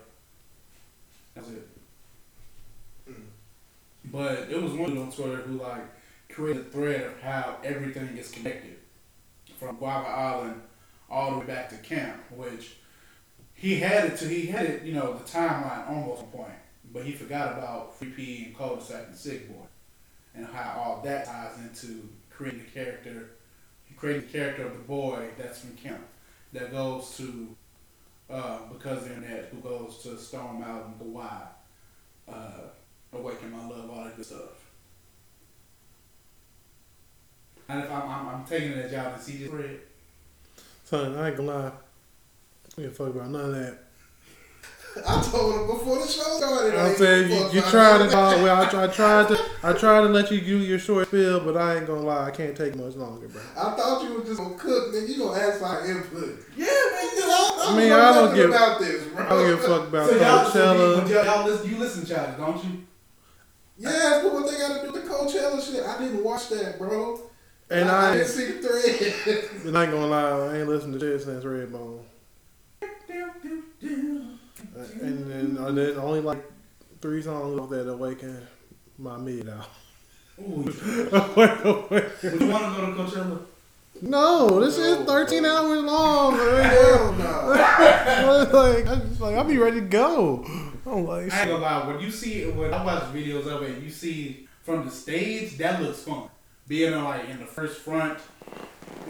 [1.35, 1.69] That's it.
[3.09, 3.15] Mm.
[4.07, 5.85] But it was one on Twitter who like
[6.39, 8.77] created a thread of how everything is connected
[9.59, 10.63] from Guava Island
[11.11, 12.77] all the way back to camp, which
[13.55, 16.53] he had it to he had it, you know, the timeline almost on point.
[16.93, 19.67] But he forgot about Free P and Cul-de-sac and Sick Boy
[20.35, 23.31] and how all that ties into creating the character
[23.97, 26.07] creating the character of the boy that's from camp
[26.53, 27.49] that goes to
[28.31, 31.43] uh, because they're net who goes to Storm Mountain, the Y,
[32.29, 32.61] uh,
[33.13, 34.68] Awaken My Love, all that good stuff.
[37.69, 39.81] And if I'm, I'm, I'm taking it as y'all to see this read.
[40.85, 41.73] Son, I ain't gonna lie.
[42.79, 43.79] I ain't fuck about none of that.
[45.07, 46.75] I told him before the show started.
[46.75, 48.43] I I'm saying you, you tried none to of uh, that.
[48.43, 51.57] well, I, I tried to I tried to let you do your short spill, but
[51.57, 53.41] I ain't gonna lie, I can't take much longer, bro.
[53.57, 55.09] I thought you were just gonna cook, nigga.
[55.09, 56.45] You gonna ask for our input.
[56.57, 57.05] Yeah, man.
[57.15, 59.25] You know, I, I mean, know I don't nothing give- about this, bro.
[59.25, 61.03] I don't give a fuck about So y'all, so you, Coachella.
[61.03, 62.71] but y'all, y'all listen, you listen to Childish, don't you?
[63.81, 65.85] Yeah, but what they got to do with the Coachella shit?
[65.85, 67.21] I didn't watch that, bro.
[67.71, 69.45] And I, I, didn't see the thread.
[69.67, 72.01] and I ain't gonna lie, I ain't listened to shit since Redbone.
[73.83, 76.43] Uh, and then uh, and then only like
[77.01, 78.47] three songs off that awaken
[78.97, 79.69] my mid out.
[80.41, 83.41] Ooh, would you want to go to Coachella?
[84.01, 85.51] No, this No, is 13 bro.
[85.51, 86.37] hours long.
[86.37, 87.49] Hell no.
[88.53, 90.45] like, I just like, I'll be ready to go.
[90.87, 93.83] I'm like, I ain't gonna lie, when you see when I watch videos of it,
[93.83, 96.29] you see from the stage, that looks fun.
[96.69, 98.19] Being in like in the first front,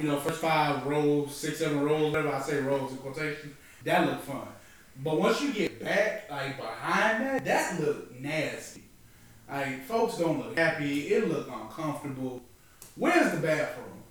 [0.01, 4.07] you know, first five rows, six, seven rows, whatever I say rows in quotation, that
[4.07, 4.47] looked fun.
[5.03, 8.85] But once you get back, like behind that, that looked nasty.
[9.51, 12.43] Like folks don't look happy, it looked uncomfortable.
[12.97, 14.03] Where's the bathroom?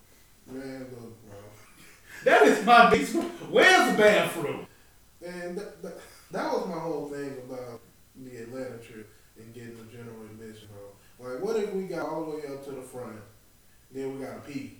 [0.46, 1.38] Man, look, bro.
[2.24, 3.06] That is my big.
[3.50, 4.68] Where's the bathroom?
[5.26, 5.98] And that, that,
[6.32, 7.82] that was my whole thing about
[8.16, 11.30] the Atlanta trip and getting the general admission, bro.
[11.30, 13.18] Like, what if we got all the way up to the front,
[13.92, 14.74] then we got to pee?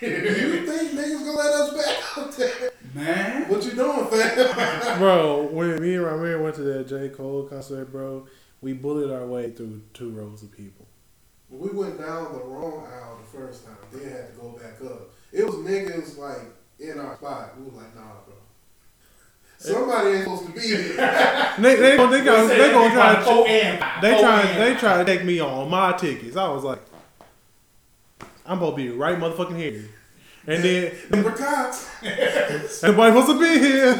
[0.00, 2.70] Do you think niggas gonna let us back up there?
[2.94, 4.98] Man, What you doing, fam?
[4.98, 7.08] bro, when me and Ramir went to that J.
[7.10, 8.26] Cole concert, bro,
[8.60, 10.86] we bullied our way through two rows of people.
[11.50, 15.10] we went down the wrong aisle the first time, then had to go back up.
[15.30, 16.40] It was niggas like
[16.80, 17.56] in our spot.
[17.58, 18.34] We was like, nah, bro.
[19.58, 20.96] Somebody ain't supposed to be here.
[21.58, 24.02] They they gonna they gonna, they gonna try to four and five.
[24.02, 24.80] they four try and they five.
[24.80, 26.36] try to take me on my tickets.
[26.36, 26.80] I was like,
[28.46, 29.84] I'm to be right motherfucking here,
[30.46, 31.88] and then Number cops.
[32.02, 33.94] everybody supposed to be here.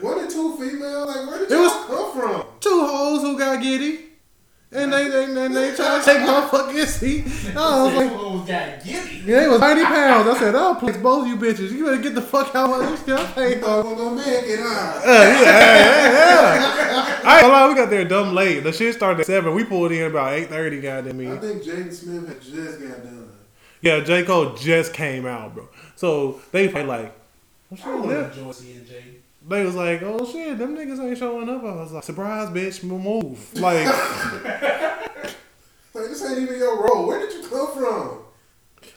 [0.00, 1.06] What the two female?
[1.06, 2.44] Like, where did It was- come from?
[2.60, 4.00] Two hoes who got giddy,
[4.72, 7.24] and they they they, they try to take my fucking seat.
[7.56, 8.10] I was like.
[8.12, 9.22] Hoes got giddy.
[9.24, 10.28] Yeah, they was 90 pounds.
[10.28, 11.70] I said, I'll place both of you bitches.
[11.70, 13.38] You better get the fuck out of this shit.
[13.38, 15.00] I ain't thought we were gonna make it, huh?
[15.04, 17.20] Uh, yeah, yeah, yeah.
[17.24, 18.60] I lie, we got there dumb late.
[18.64, 19.54] The shit started at 7.
[19.54, 21.30] We pulled in about 8.30, goddamn me.
[21.30, 23.28] I think Jaden Smith had just got done.
[23.82, 24.22] Yeah, J.
[24.22, 25.68] Cole just came out, bro.
[25.96, 27.14] So they probably like,
[27.70, 28.16] oh, I shit, want yeah.
[28.16, 29.04] to enjoy seeing Jay.
[29.48, 31.62] They was like, oh shit, them niggas ain't showing up.
[31.62, 33.54] I was like, surprise, bitch, move.
[33.54, 33.86] Like,
[35.94, 37.06] Like, this ain't even your role.
[37.06, 38.18] Where did you come from?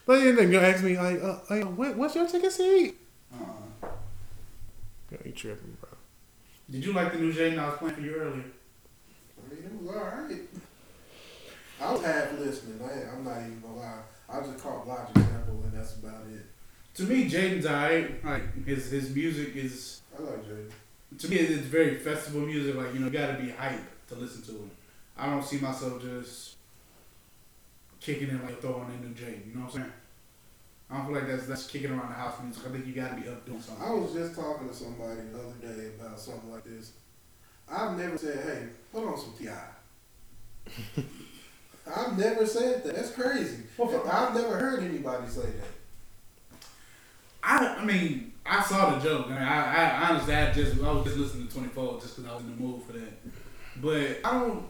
[0.08, 2.96] they then gonna ask me, like, uh, like what, what's your ticket seat?
[3.34, 3.90] Uh-uh.
[5.12, 5.90] Yeah, you tripping, bro.
[6.70, 8.44] Did you like the new Jaden I was playing for you earlier?
[9.38, 10.42] I mean, it was alright.
[11.82, 12.80] I was half listening.
[12.82, 14.02] I, I'm not even gonna lie.
[14.36, 16.46] I just caught Logic sample and that's about it.
[16.96, 18.24] To me, Jaden's alright.
[18.24, 20.72] Like his his music is I like Jaden.
[21.20, 22.76] to me it's very festival music.
[22.76, 24.72] Like you know, you got to be hype to listen to him.
[25.18, 26.56] I don't see myself just
[28.00, 29.48] kicking in like throwing in the Jaden.
[29.48, 29.94] You know what I'm saying?
[30.90, 32.64] I don't feel like that's that's kicking around the house music.
[32.68, 33.84] I think you got to be up doing something.
[33.86, 36.92] I was just talking to somebody the other day about something like this.
[37.68, 39.50] I've never said, "Hey, put on some Ti."
[41.94, 42.96] I've never said that.
[42.96, 43.64] That's crazy.
[43.78, 46.60] Well, for- I've never heard anybody say that.
[47.44, 49.28] I, I mean, I saw the joke.
[49.28, 52.32] I, mean, I, I honestly, I just, I was just listening to 24 just because
[52.32, 53.14] I was in the mood for that.
[53.82, 54.66] But I don't.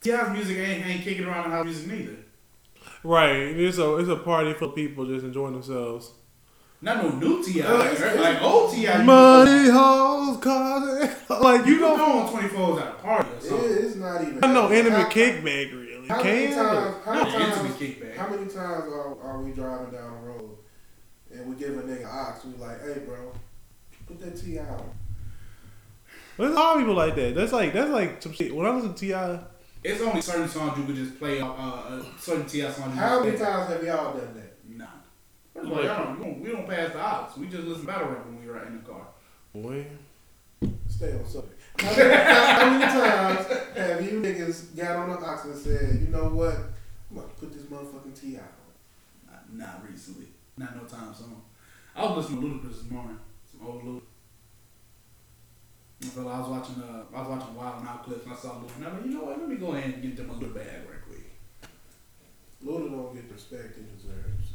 [0.00, 2.16] Ti's music ain't, ain't kicking around the house music neither.
[3.04, 3.36] Right.
[3.36, 6.12] It's a it's a party for people just enjoying themselves.
[6.80, 8.86] Not no new Ti, like, like old Ti.
[9.02, 11.96] Money hoes, cars, like You you can know.
[11.96, 13.70] go on 24s at a party or something.
[13.84, 14.44] it's not even.
[14.44, 16.08] I know How- intimate how- kickback really.
[16.08, 16.96] How many Can times?
[17.04, 17.76] How Not many times?
[17.76, 18.16] kickback.
[18.16, 20.56] How many times are, are we driving down the road
[21.32, 22.44] and we give a nigga ox?
[22.44, 23.32] We like, hey, bro,
[24.06, 24.84] put that Ti out.
[26.38, 27.34] There's a lot of people like that.
[27.34, 28.54] That's like that's like some shit.
[28.54, 29.44] When I listen to Ti,
[29.82, 31.40] It's only certain songs you could just play.
[31.40, 32.94] Uh, uh, certain Ti songs.
[32.96, 34.47] How many times have y'all done that?
[35.62, 35.70] Nah.
[35.70, 37.36] First of all, y'all don't, we, don't, we don't pass the odds.
[37.36, 39.06] We just listen to battle rap when we ride in the car.
[39.54, 39.86] boy,
[40.88, 41.60] Stay on subject.
[41.78, 46.00] How many, how, how many times have you niggas got on the ox and said,
[46.00, 46.54] you know what?
[47.10, 48.42] I'm about to put this motherfucking Ti out.
[49.26, 50.26] Not, not recently.
[50.56, 51.36] Not no time soon.
[51.94, 53.18] I was listening to Ludacris this morning.
[53.50, 54.02] Some old Ludacris.
[56.16, 58.76] I was watching uh I was watching Wild 'N Out clips and I saw Ludacris
[58.76, 60.86] and I'm you know what, let me go ahead and get them a little bag
[60.88, 61.70] right quick.
[62.64, 64.47] Luda don't get the respect he deserves.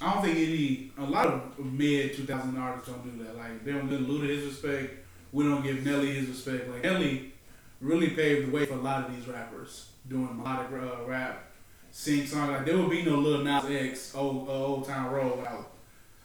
[0.00, 3.36] I don't think any a lot of mid two thousand artists don't do that.
[3.36, 4.94] Like they don't give Luda his respect.
[5.32, 6.68] We don't give Nelly his respect.
[6.70, 7.32] Like Nelly
[7.80, 11.50] really paved the way for a lot of these rappers doing melodic uh, rap,
[11.90, 12.48] sing song.
[12.52, 15.72] Like there would be no Lil Nas X old uh, old town road without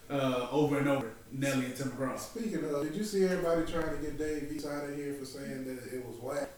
[0.09, 2.17] uh, over and over Nelly and Tim McGraw.
[2.19, 5.25] Speaking of, did you see everybody trying to get Dave East out of here for
[5.25, 6.49] saying that it was whack?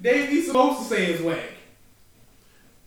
[0.00, 1.50] Dave, he's supposed to say it's whack.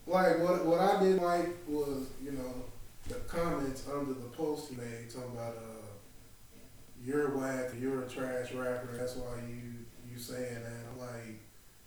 [0.07, 2.63] Like what what I didn't like was you know
[3.09, 5.87] the comments under the post he made talking about uh
[7.03, 8.95] you're a whack, you're a trash rapper.
[8.97, 9.73] That's why you
[10.11, 10.85] you saying that.
[10.91, 11.39] I'm like,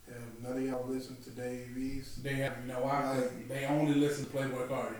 [0.06, 2.22] have none of y'all listened to Dave East?
[2.24, 3.16] They have, you know why?
[3.18, 4.94] 'Cause they only listen to Playboi Carti.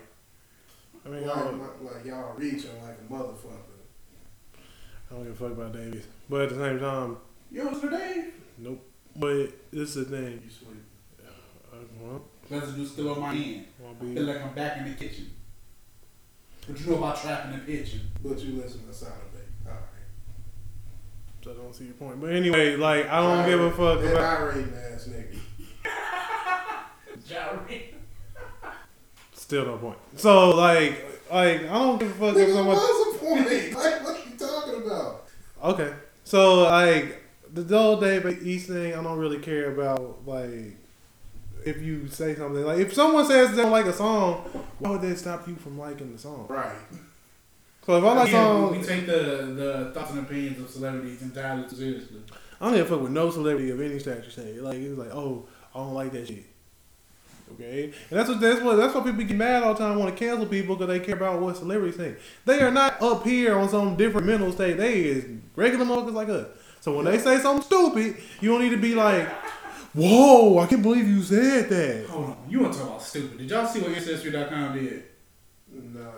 [1.05, 3.81] I mean, I Like, don't, like y'all reaching like a motherfucker.
[5.11, 7.17] I don't give a fuck about Dave East, but at the same time,
[7.51, 8.33] You don't listen to Dave?
[8.59, 8.89] nope.
[9.17, 10.43] But this is the thing.
[10.45, 10.77] You sweet.
[11.73, 13.67] Uh, well, Residue still on my hand.
[13.85, 14.15] I'll I be.
[14.15, 15.31] feel like I'm back in the kitchen.
[16.67, 18.01] What you know about trapping the kitchen?
[18.23, 19.39] But you listen to Sound of Bay.
[19.67, 19.83] Alright.
[21.43, 22.21] So I don't see your point.
[22.21, 24.41] But anyway, like I don't give a fuck That about.
[24.55, 25.39] irate ass nigga.
[27.29, 27.95] Jerry.
[29.35, 29.99] Still no point.
[30.17, 32.77] So like, like I don't give a fuck if Nigga, someone.
[32.77, 33.49] what's the point?
[33.75, 35.25] Like, what are you talking about?
[35.65, 35.93] Okay.
[36.25, 40.77] So like the whole David East thing, I don't really care about like
[41.67, 44.37] if you say something like if someone says they don't like a song,
[44.79, 46.47] why would that stop you from liking the song?
[46.49, 46.77] Right.
[47.85, 51.23] So if I like Again, song, we take the, the thoughts and opinions of celebrities
[51.23, 52.21] entirely too seriously.
[52.61, 55.11] I don't give a fuck with no celebrity of any stature say like it's like
[55.13, 56.45] oh I don't like that shit.
[57.55, 60.17] Okay, and that's what that's what that's why people get mad all the time want
[60.17, 62.19] to cancel people because they care about what celebrities think.
[62.45, 64.77] They are not up here on some different mental state.
[64.77, 66.47] They is regular motherfuckers like us.
[66.81, 69.29] So when they say something stupid, you don't need to be like,
[69.95, 73.39] "Whoa, I can't believe you said that." Hold on, you want to talk about stupid?
[73.39, 75.05] Did y'all see what Ancestry.com did?
[75.71, 76.11] No.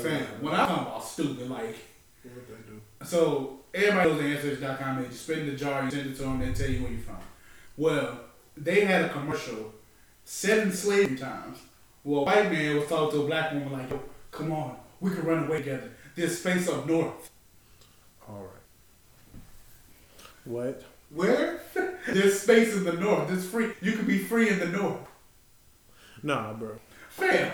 [0.00, 1.76] Fam, when I talk about stupid, like
[2.22, 2.80] What they do?
[3.04, 5.02] So everybody knows the Ancestry.com.
[5.02, 6.92] They just spit in the jar, you send it to them, they tell you where
[6.92, 7.16] you're from.
[7.76, 8.20] Well,
[8.56, 9.72] they had a commercial
[10.24, 11.58] set in slavery times
[12.02, 14.00] where a white man was talking to a black woman like, "Yo,
[14.30, 15.90] come on, we can run away together.
[16.14, 17.30] This space up north.
[18.28, 19.40] All right.
[20.44, 20.82] What?
[21.14, 21.60] Where?
[22.06, 23.28] There's space in the north.
[23.28, 23.72] There's free.
[23.80, 25.00] You can be free in the north.
[26.22, 26.76] Nah, bro.
[27.10, 27.52] Fam,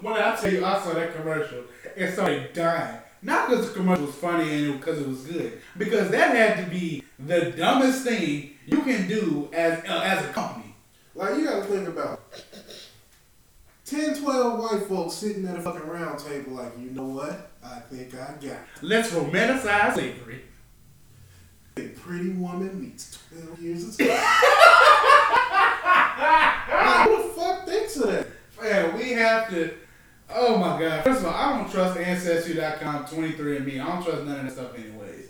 [0.00, 1.64] when I tell you I saw that commercial
[1.96, 2.98] and started dying.
[3.22, 6.70] Not because the commercial was funny and because it was good, because that had to
[6.70, 10.74] be the dumbest thing you can do as uh, as a company.
[11.14, 12.44] Like, you gotta think about it.
[13.84, 17.50] 10, 12 white folks sitting at a fucking round table, like, you know what?
[17.62, 18.58] I think I got it.
[18.80, 20.42] Let's romanticize slavery.
[21.80, 24.14] A pretty woman meets 12 years of slavery.
[26.68, 28.26] like, who the fuck thinks of that?
[28.60, 29.74] Man, we have to.
[30.32, 31.02] Oh my God!
[31.02, 33.80] First of all, I don't trust Ancestry.com, 23andMe.
[33.82, 35.26] I don't trust none of that stuff, anyways.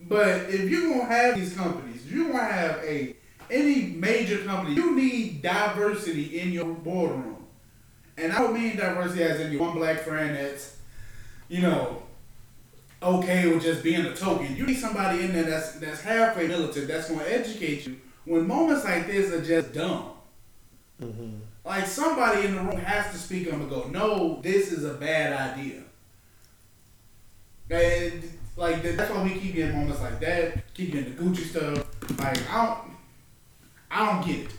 [0.00, 3.14] But if you're gonna have these companies, if you're gonna have a
[3.50, 7.44] any major company, you need diversity in your boardroom.
[8.16, 10.76] And I don't mean diversity as in your one black friend that's,
[11.48, 12.02] you know,
[13.02, 14.56] okay with just being a token.
[14.56, 18.84] You need somebody in there that's that's halfway militant, that's gonna educate you when moments
[18.84, 20.10] like this are just dumb.
[21.00, 21.38] Mm-hmm.
[21.64, 24.94] Like somebody in the room has to speak up and go, no, this is a
[24.94, 25.82] bad idea.
[27.68, 28.22] And
[28.56, 32.18] like that's why we keep getting moments like that, keep getting the Gucci stuff.
[32.18, 32.78] Like I don't,
[33.90, 34.52] I don't get it.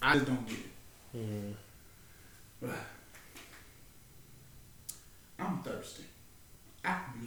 [0.00, 1.16] I just don't get it.
[1.16, 1.52] Mm-hmm.
[2.60, 2.70] But
[5.38, 6.04] I'm thirsty.
[6.84, 7.21] I can beverage.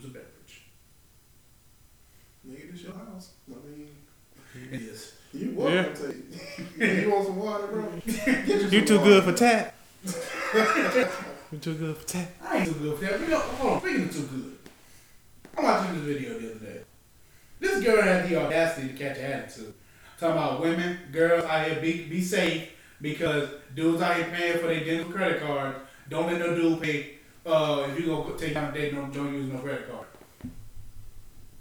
[2.47, 3.31] Nigga, this your house.
[3.49, 3.89] I mean,
[4.71, 5.13] It is.
[5.33, 5.93] you welcome
[6.77, 7.91] to You want some water, bro?
[8.05, 9.09] Get you, You too water.
[9.09, 9.75] good for tap.
[11.51, 12.29] you too good for tap.
[12.43, 13.19] I ain't too good for tap.
[13.21, 14.57] You know, hold on, speaking of too good.
[15.57, 16.79] I'm watching this video the other day.
[17.59, 19.73] This girl had the audacity to catch an attitude.
[20.19, 22.69] Talking about women, girls out here be be safe
[23.01, 25.75] because dudes out here paying for their dental credit card.
[26.09, 27.11] Don't let no dude pay
[27.45, 30.05] uh if you go take you on a date, don't don't use no credit card.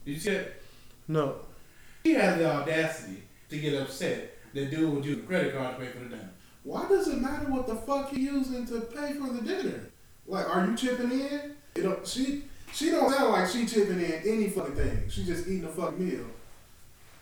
[0.05, 0.63] Did you see it?
[1.09, 1.37] No.
[2.05, 5.85] She had the audacity to get upset that dude would use a credit card to
[5.85, 6.31] pay for the dinner.
[6.63, 9.91] Why does it matter what the fuck you using to pay for the dinner?
[10.27, 11.57] Like, are you chipping in?
[11.77, 15.03] You know, she she don't sound like she chipping in any fucking thing.
[15.09, 16.25] She just eating a fucking meal.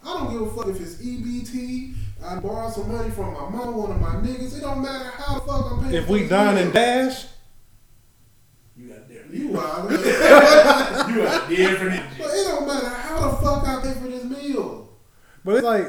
[0.05, 1.95] I don't give a fuck if it's EBT.
[2.25, 4.59] I borrowed some money from my mom, one of my niggas.
[4.59, 5.95] It don't matter how the fuck I'm paying.
[5.95, 7.27] If we dine and dash,
[8.77, 9.27] You got there.
[9.33, 9.91] you are.
[11.13, 12.89] You got different but it don't matter
[13.43, 14.89] fuck I pay for this meal.
[15.45, 15.87] but it's like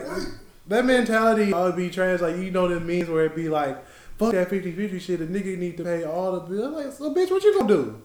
[0.67, 2.21] that mentality ought to be trash.
[2.21, 3.83] Like you know the means where it be like,
[4.17, 5.19] fuck that 50-50 shit.
[5.19, 6.73] The nigga need to pay all the bills.
[6.85, 8.01] Like, so bitch, what you gonna do?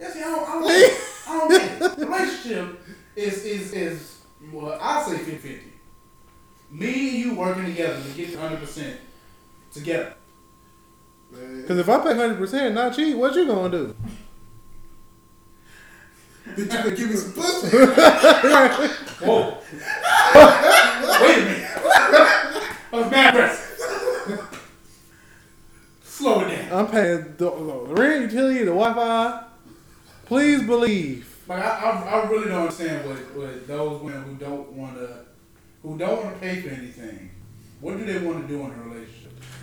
[0.00, 0.68] Yeah, see, I don't, I don't,
[1.28, 1.98] I don't get it.
[2.06, 2.80] Relationship
[3.16, 4.18] is is is
[4.52, 5.60] well, I say 50-50.
[6.72, 8.98] Me and you working together to get hundred percent
[9.70, 10.14] together.
[11.30, 13.94] man, Because if I pay hundred percent, not cheap, what you gonna do?
[16.46, 17.76] Bitch, you gonna give me some pussy?
[19.24, 19.58] Whoa!
[21.20, 21.70] Wait a minute.
[21.76, 23.68] Oh, I was mad aggressive.
[26.02, 26.78] Slow it down.
[26.78, 29.44] I'm paying the, the rent, utility, the Wi-Fi.
[30.26, 31.28] Please believe.
[31.48, 35.24] Like I, I, I really don't understand what, what those women who don't want to,
[35.82, 37.30] who don't want to pay for anything.
[37.80, 39.21] What do they want to do in a relationship?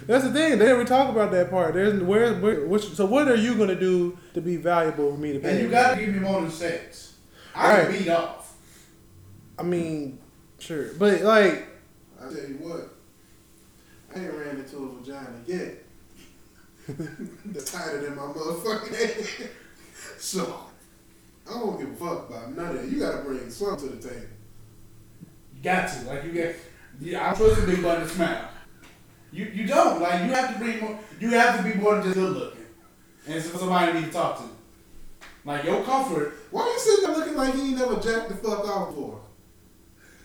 [0.10, 0.57] That's the thing.
[0.57, 1.76] They never talk about that part.
[1.76, 5.34] There's where, where which, so what are you gonna do to be valuable for me
[5.34, 5.51] to pay?
[5.51, 7.14] And you got to give me more than sex.
[7.53, 7.99] I can Right.
[7.99, 8.55] beat off.
[9.60, 10.18] I mean,
[10.57, 11.68] sure, but like,
[12.20, 12.89] I tell you what,
[14.16, 15.76] I ain't ran into a vagina yet.
[17.45, 19.49] That's tighter than my motherfucking head.
[20.18, 20.60] so,
[21.47, 22.89] I don't give a fuck about none of that.
[22.91, 24.26] You gotta bring something to the table.
[25.55, 26.05] You got to.
[26.07, 26.55] Like you get.
[26.99, 28.49] Yeah, I'm supposed to be button to smile.
[29.32, 30.01] You you don't.
[30.01, 30.99] Like you have to bring more.
[31.19, 32.65] You have to be more than just good looking,
[33.27, 34.43] and so somebody need to talk to.
[35.45, 36.34] Like your comfort.
[36.51, 39.21] Why are you sitting there looking like you ain't never jacked the fuck off before?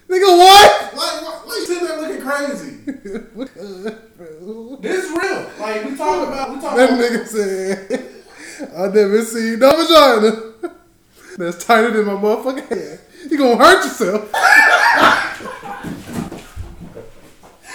[0.08, 0.94] nigga, what?
[0.94, 2.70] Like, why, why you sitting there looking crazy?
[4.80, 5.50] This is real.
[5.58, 6.50] Like we talk about.
[6.54, 7.00] We talk that about.
[7.00, 10.74] nigga said, I never seen no vagina
[11.38, 13.00] that's tighter than my motherfucking head.
[13.30, 14.30] You gonna hurt yourself.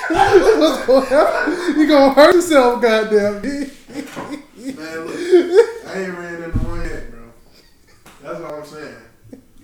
[0.10, 1.78] What's going on?
[1.80, 3.41] You gonna hurt yourself, goddamn.
[3.43, 3.72] Man,
[5.05, 5.16] look,
[5.88, 7.32] I ain't ran into one yet, bro.
[8.24, 8.95] That's all I'm saying.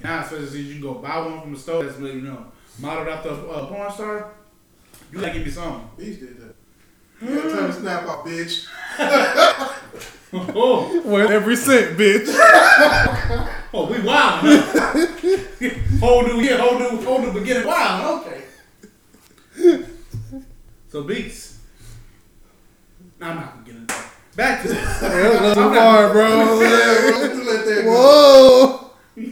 [0.03, 2.45] Now, especially since you can go buy one from the store that's you know
[2.79, 4.33] modeled after a uh, porn star.
[5.11, 5.89] You gotta give me something.
[5.97, 6.55] Beach did that.
[7.21, 8.67] You gotta turn the snap off, bitch.
[10.33, 12.25] oh, Worth every cent, bitch.
[13.73, 14.41] oh, we wild.
[14.45, 15.07] Huh?
[15.99, 17.65] whole new year, whole new, whole new beginning.
[17.65, 18.21] Wow.
[18.21, 18.43] Okay.
[20.95, 21.59] So beats.
[23.19, 24.11] Nah, I'm not gonna get into that.
[24.37, 24.99] Back to this.
[25.01, 26.61] That's a little far, bro.
[26.61, 28.91] Yeah, bro, you let that go.
[29.17, 29.31] Whoa.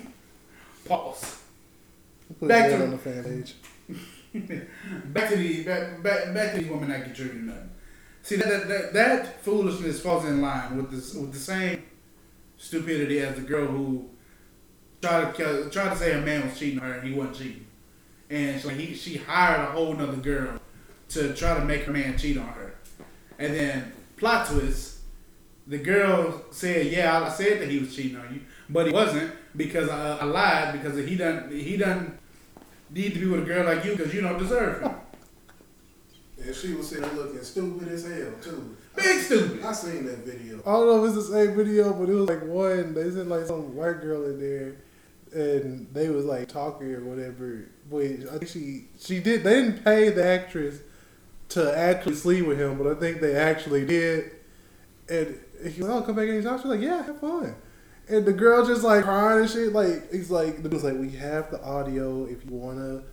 [0.83, 1.39] Pause.
[2.37, 3.55] Put Back that to- on the fan page.
[5.13, 7.69] back to the back, back, back to these women that contribute nothing.
[8.23, 11.81] See that, that that that foolishness falls in line with this with the same
[12.57, 14.09] stupidity as the girl who
[15.01, 17.65] tried to tried to say a man was cheating on her and he wasn't cheating,
[18.29, 20.59] and she, he she hired a whole nother girl
[21.13, 22.75] to try to make her man cheat on her,
[23.39, 24.99] and then plot twist,
[25.67, 29.31] the girl said, "Yeah, I said that he was cheating on you, but he wasn't
[29.55, 32.17] because I, I lied because he done he done
[32.89, 34.91] need to be with a girl like you because you don't deserve him."
[36.43, 38.75] And she was sitting there looking stupid as hell, too.
[38.95, 39.63] Big stupid.
[39.63, 40.59] I seen that video.
[40.59, 42.93] I don't know if it's the same video, but it was like one.
[42.93, 44.75] They sent like some white girl in there,
[45.33, 47.69] and they was like talking or whatever.
[47.89, 49.43] But I think she she did.
[49.43, 50.79] They didn't pay the actress
[51.53, 54.31] to actually sleep with him, but I think they actually did.
[55.09, 57.55] And he was like, "Oh, come back anytime." She's like, "Yeah, have fun."
[58.09, 59.71] And the girl just like crying and shit.
[59.71, 63.03] Like he's like, the dude's like, "We have the audio if you wanna."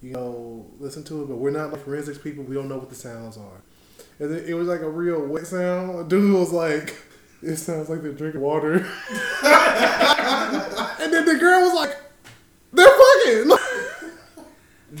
[0.00, 2.44] You know, listen to it, but we're not like forensics people.
[2.44, 3.62] We don't know what the sounds are.
[4.20, 6.08] and it was like a real wet sound.
[6.08, 6.96] Dude was like,
[7.42, 8.74] "It sounds like they're drinking water,"
[9.42, 11.96] and then the girl was like,
[12.72, 13.58] "They're fucking."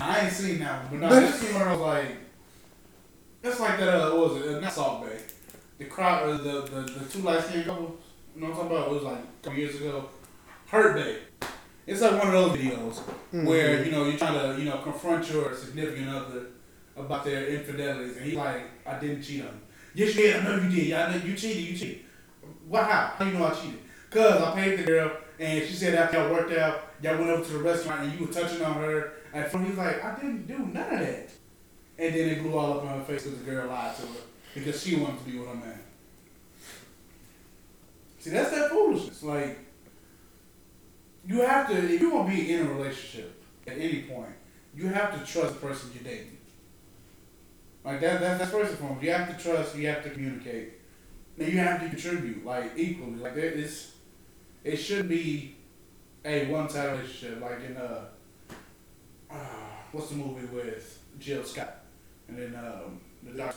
[0.00, 2.16] I ain't seen that one, but no, I seen I was like,
[3.48, 3.88] it's like that.
[3.88, 4.54] Uh, what was it?
[4.54, 5.18] Uh, not Salt Bae.
[5.78, 8.00] The crowd, uh, the, the the two light skinned couples.
[8.34, 8.88] You know what I'm talking about?
[8.88, 10.08] It was like a couple years ago.
[10.66, 11.46] Hurt Bae.
[11.86, 12.98] It's like one of those videos
[13.46, 16.46] where you know you're trying to you know confront your significant other
[16.96, 19.48] about their infidelities, and he's like, "I didn't cheat on
[19.94, 20.36] you." Yes, you did.
[20.36, 20.86] I know you did.
[20.88, 21.62] Yeah, I know you cheated.
[21.62, 22.00] You cheated.
[22.66, 22.84] What?
[22.84, 23.14] How?
[23.16, 23.80] How you know I cheated?
[24.10, 27.44] Cause I paid the girl, and she said after y'all worked out, y'all went over
[27.44, 29.12] to the restaurant, and you were touching on her.
[29.32, 31.30] And from he was like, "I didn't do none of that."
[31.98, 34.20] And then it blew all up in her face because the girl lied to her
[34.54, 35.80] because she wanted to be with her man.
[38.20, 39.22] See, that's that foolishness.
[39.22, 39.58] Like,
[41.26, 44.32] you have to, if you want to be in a relationship at any point,
[44.74, 46.38] you have to trust the person you're dating.
[47.84, 49.02] Like that, that that's first and foremost.
[49.02, 49.76] You have to trust.
[49.76, 50.74] You have to communicate.
[51.38, 53.16] And you have to contribute like equally.
[53.16, 53.92] Like there is,
[54.64, 55.56] it should be
[56.24, 57.40] a one-sided relationship.
[57.40, 58.04] Like in uh,
[59.30, 59.34] uh,
[59.92, 61.84] what's the movie with Jill Scott
[62.28, 63.54] and then um, the doc.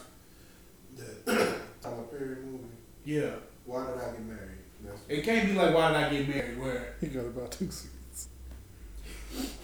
[0.96, 1.06] The
[1.82, 2.66] Tyler Perry movie.
[3.06, 3.32] Yeah,
[3.66, 4.58] Why did I get married?
[4.84, 6.60] That's, it can't be like why did I get married?
[6.60, 8.28] Where he got about two seats.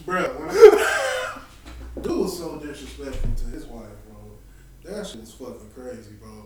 [0.05, 1.39] bro, when I,
[2.01, 4.93] dude was so disrespectful to his wife, bro.
[4.93, 6.45] That shit was fucking crazy, bro.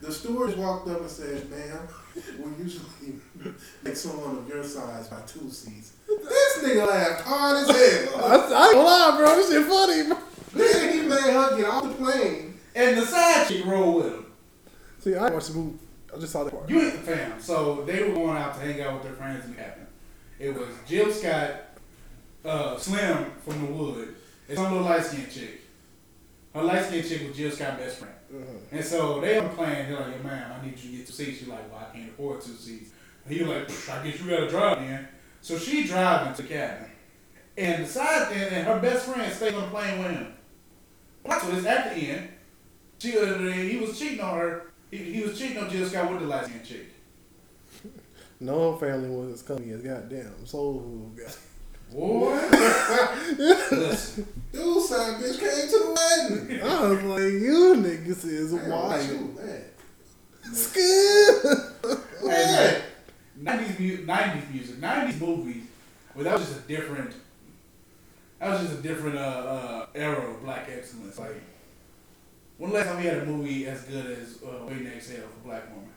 [0.00, 1.86] The stewards walked up and said, "Ma'am,
[2.16, 3.20] we usually
[3.84, 8.24] make someone of your size by two seats." This nigga laughed hard as I, hell.
[8.24, 9.36] I ain't gonna lie, bro.
[9.36, 10.08] This shit funny.
[10.08, 10.18] Bro.
[10.54, 12.58] Then he made her get off the plane.
[12.74, 14.26] and the side chick rolled with him.
[15.00, 15.78] See, I watched the movie.
[16.14, 16.68] I just saw that part.
[16.68, 17.40] You ain't the fam.
[17.40, 19.86] So they were going out to hang out with their friends in the cabin.
[20.38, 21.78] It was Jill Scott,
[22.44, 24.14] uh, Slim from the Wood,
[24.48, 25.60] and some little light skinned chick.
[26.54, 28.14] Her light skinned chick was Jill Scott's best friend.
[28.30, 28.58] Uh-huh.
[28.72, 31.06] And so they on the plane, they're like, yo, man, I need you to get
[31.06, 31.38] two seats.
[31.38, 32.90] She's like, well, I can't afford two seats.
[33.24, 35.08] And he was like, "Psh, I guess you gotta drive then.
[35.40, 36.90] So she driving to the cabin.
[37.56, 40.32] And the side and, and her best friend stayed on the plane with him.
[41.24, 42.28] Plot twist at the end,
[42.98, 44.72] she uh, he was cheating on her.
[44.90, 46.86] He, he was cheating on Jill Scott with the last skinned chick.
[48.40, 50.80] No family was as coming as goddamn soul
[51.14, 51.24] food.
[51.24, 51.32] guy.
[51.92, 52.32] Boy,
[53.70, 56.62] listen, Dude, side bitch came to the wedding.
[56.62, 59.02] I was like, you niggas is Man, wild.
[59.06, 59.64] shoot, man.
[60.54, 61.44] Skid.
[62.22, 62.82] hey,
[63.36, 65.64] nineties mu- nineties music, nineties movies.
[66.14, 67.12] Well, that was just a different.
[68.42, 71.16] That was just a different uh, uh, era of black excellence.
[71.16, 71.40] Like,
[72.58, 75.20] when the last time we had a movie as good as uh, Waiting to Exhale
[75.28, 75.88] for Black Woman?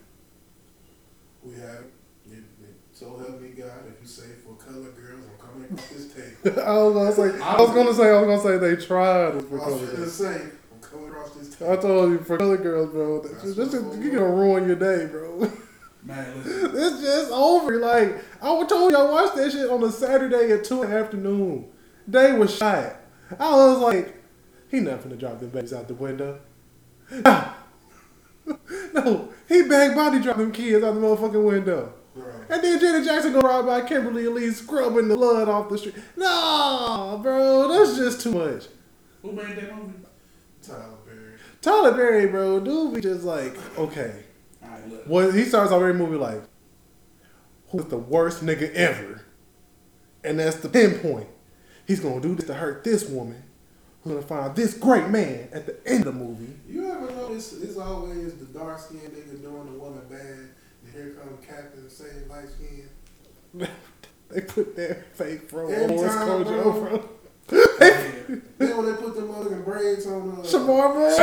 [1.42, 1.92] We have it.
[2.30, 5.88] It- it- So help me God, if you say for color girls, I'm coming across
[5.88, 6.62] this table.
[6.64, 9.34] I was gonna say, I was gonna say, I was gonna say they tried I
[9.34, 10.12] was color gonna girls.
[10.14, 10.40] say,
[10.72, 11.72] I'm coming across this table.
[11.72, 13.22] I told you for color girls, bro.
[13.22, 15.50] That's just, that's just, you gonna ruin your day, bro.
[16.04, 17.80] Man, listen, It's just over.
[17.80, 20.96] Like I told you, I watched that shit on a Saturday at two in the
[20.96, 21.66] afternoon.
[22.08, 22.96] Day was shot.
[23.38, 24.16] I was like,
[24.70, 26.40] he not finna drop them babies out the window.
[28.94, 31.92] no, he bag body drop them kids out the motherfucking window.
[32.14, 35.76] Bro, And then Janet Jackson go ride by Kimberly Elise scrubbing the blood off the
[35.78, 35.96] street.
[36.16, 38.66] No, bro, that's just too much.
[39.22, 39.92] who made that movie?
[40.62, 41.32] Tyler Perry.
[41.60, 44.24] Tyler Perry, bro, dude be just like, okay.
[44.62, 45.02] Right, look.
[45.06, 46.42] Well, he starts every movie like,
[47.68, 49.22] who's the worst nigga ever?
[50.24, 51.28] And that's the pinpoint.
[51.86, 53.42] He's gonna do this to hurt this woman.
[54.02, 56.54] Who's gonna find this great man at the end of the movie.
[56.68, 60.52] You ever notice it's always the dark skinned nigga doing the woman bad, and
[60.92, 62.88] here come Captain same light skin.
[64.28, 66.72] They put that fake bro Every time, Kojo bro.
[66.72, 67.08] bro.
[67.52, 67.58] Yeah.
[68.58, 71.06] Then when they put them motherfucking braids on uh, Shemar bro.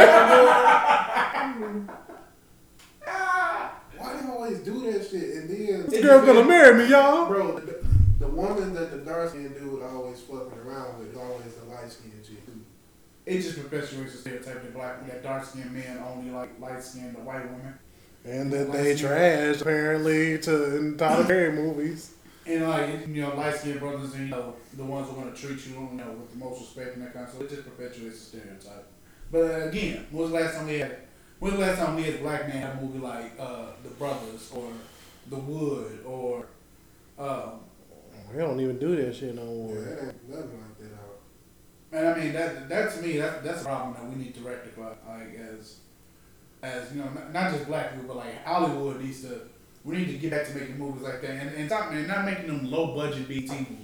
[3.98, 5.36] Why they always do that shit?
[5.36, 7.28] And then This girl gonna marry me, y'all.
[7.28, 7.73] Bro, the,
[8.24, 11.92] the woman that the dark skinned dude always fucking around with is always the light
[11.92, 12.46] skinned chick.
[12.46, 12.62] too.
[13.26, 17.16] It just perpetuates the stereotype that black, that dark skinned men only like light skinned
[17.16, 17.74] the white women.
[18.24, 22.14] And that they trash apparently to in Tyler Perry movies.
[22.46, 25.42] And like you know, light skinned brothers and you know the ones who want to
[25.42, 27.44] treat you, you know, with the most respect and that kind of stuff.
[27.44, 28.88] It just perpetuates the stereotype.
[29.32, 30.98] But uh, again, when was the last time we had?
[31.40, 33.68] When was the last time we had a black man have a movie like uh,
[33.84, 34.70] The Brothers or
[35.30, 36.46] The Wood or
[37.20, 37.60] um,
[38.34, 39.76] We don't even do that shit no Yeah, more.
[39.76, 41.20] that ain't nothing like that out.
[41.92, 44.42] And I mean that that to me that that's a problem that we need to
[44.42, 44.90] rectify.
[45.08, 45.78] Like as
[46.64, 49.42] as you know, not, not just black people, but like Hollywood needs to.
[49.84, 52.26] We need to get back to making movies like that, and and stop man, not
[52.26, 53.80] making them low budget BT movies.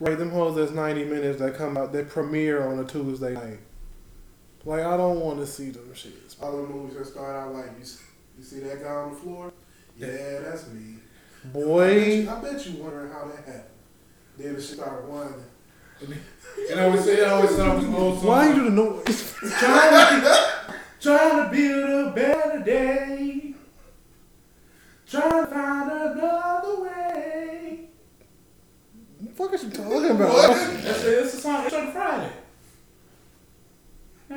[0.00, 3.60] Right, them hoes that's 90 minutes that come out, that premiere on a Tuesday night.
[4.64, 6.42] Like I don't want to see them shits.
[6.42, 7.84] All the movies that start out like you,
[8.38, 9.52] you see that guy on the floor.
[9.96, 10.94] Yeah, that's me.
[11.44, 13.62] I Boy, I bet you wondering how that happened.
[14.38, 15.44] Then it start winding.
[16.70, 18.26] And I always say, I always thought it was old song.
[18.26, 19.34] why you do the noise?
[19.58, 23.54] Trying to, trying to build a better day.
[25.06, 27.80] Trying to find another way.
[29.18, 30.56] What the fuck is you talking about?
[30.82, 31.24] That's it.
[31.24, 31.66] It's a song.
[31.66, 32.32] It's on Friday.
[34.30, 34.34] I.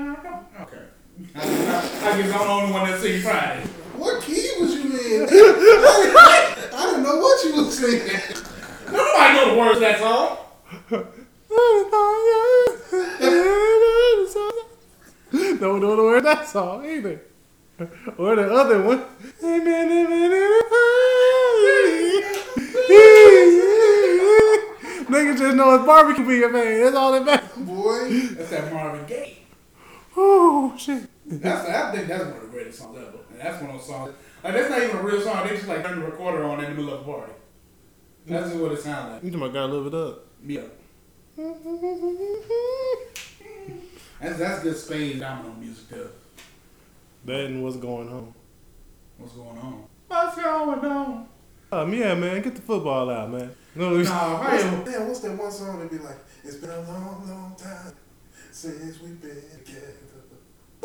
[0.62, 0.82] Okay.
[1.34, 3.64] I, I, I guess I'm the only one that sings Friday.
[3.98, 5.24] What key was you in?
[5.30, 8.22] I didn't know what you was singing.
[8.92, 10.38] Nobody know the words of that song.
[15.60, 17.22] Don't know the word of that song either.
[18.18, 19.04] Or the other one.
[25.08, 26.82] Nigga just know it's barbecue being made.
[26.84, 27.50] That's all that matters.
[27.58, 29.38] Boy, That's that Marvin Gaye.
[30.18, 31.10] Oh shit.
[31.26, 33.25] That's I think that's one of the greatest songs ever.
[33.38, 34.14] And that's one of those songs.
[34.44, 35.46] Like that's not even a real song.
[35.48, 37.34] They just like turn the recorder on in the middle of a party.
[38.26, 39.24] That's just what it sounds like.
[39.24, 40.26] You talking about gotta live it up.
[40.46, 40.62] Yeah.
[44.22, 46.10] That's that's good Spain domino music too.
[47.26, 48.34] That and what's going on.
[49.18, 49.84] What's going on?
[50.08, 51.28] What's going on?
[51.72, 53.52] Um, yeah, man, get the football out, man.
[53.76, 54.86] No, it's- Nah, what's, right.
[54.86, 57.92] damn, what's that one song that be like, it's been a long, long time
[58.52, 59.94] since we've been together.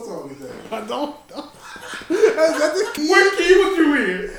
[0.01, 0.73] What song is that?
[0.73, 1.51] I don't know.
[2.09, 3.09] Is that the key?
[3.11, 4.31] What key was you in?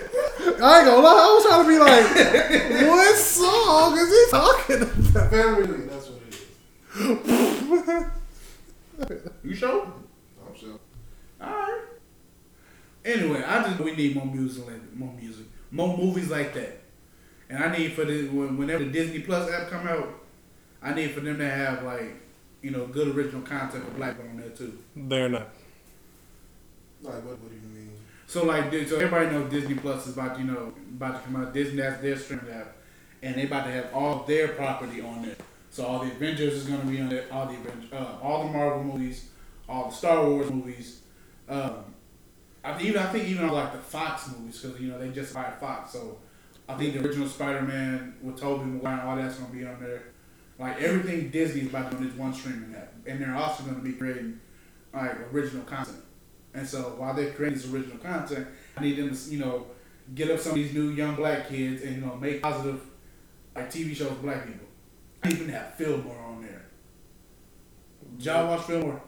[0.60, 2.08] I ain't gonna lie, I was trying to be like,
[2.90, 5.30] what song is he talking about?
[5.30, 6.22] Family that's what
[9.06, 9.26] it is.
[9.44, 9.94] You sure?
[10.48, 10.80] I'm sure.
[11.40, 11.82] Alright.
[13.06, 16.82] Anyway, I just we need more music, like, more music, more movies like that.
[17.52, 20.22] And I need for the whenever the Disney Plus app come out,
[20.82, 22.16] I need for them to have like
[22.62, 24.78] you know good original content for black people on there too.
[24.96, 25.50] They're not.
[27.02, 27.92] Like, what, what do you mean?
[28.28, 31.54] So like, so everybody knows Disney Plus is about you know about to come out.
[31.54, 32.76] Disney that's their streaming app,
[33.22, 35.36] and they about to have all their property on there.
[35.72, 37.26] So all the Avengers is gonna be on there.
[37.32, 39.30] All the Avengers, uh, all the Marvel movies,
[39.68, 41.02] all the Star Wars movies.
[41.50, 41.86] Um,
[42.64, 45.34] I think even I think even like the Fox movies because you know they just
[45.34, 45.92] buy Fox.
[45.92, 46.20] So
[46.70, 50.04] I think the original Spider Man with Tobey Maguire, all that's gonna be on there.
[50.62, 53.64] Like everything Disney is about to do on this one streaming app, and they're also
[53.64, 54.40] gonna be creating
[54.94, 55.98] like original content.
[56.54, 58.48] And so while they're creating this original content,
[58.78, 59.66] I need them to, you know,
[60.14, 62.82] get up some of these new young black kids and, you know, make positive,
[63.56, 64.68] like, TV shows for black people.
[65.24, 66.66] I even have Fillmore on there.
[68.18, 69.02] Did y'all watch Fillmore?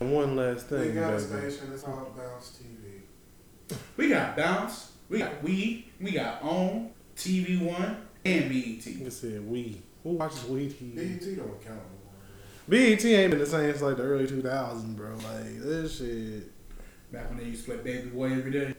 [0.00, 1.50] And one last They thing, got a baby.
[1.50, 3.76] station, it's called Bounce TV.
[3.96, 8.84] We got Bounce, we got We, we got OWN, TV One, and BET.
[8.86, 9.80] You said we.
[10.02, 10.94] Who watches we TV?
[10.96, 12.02] BET don't count no
[12.68, 15.14] BET ain't been the same since like the early 2000s, bro.
[15.14, 16.50] Like this shit,
[17.12, 18.74] Back when they used to play Baby Boy every day.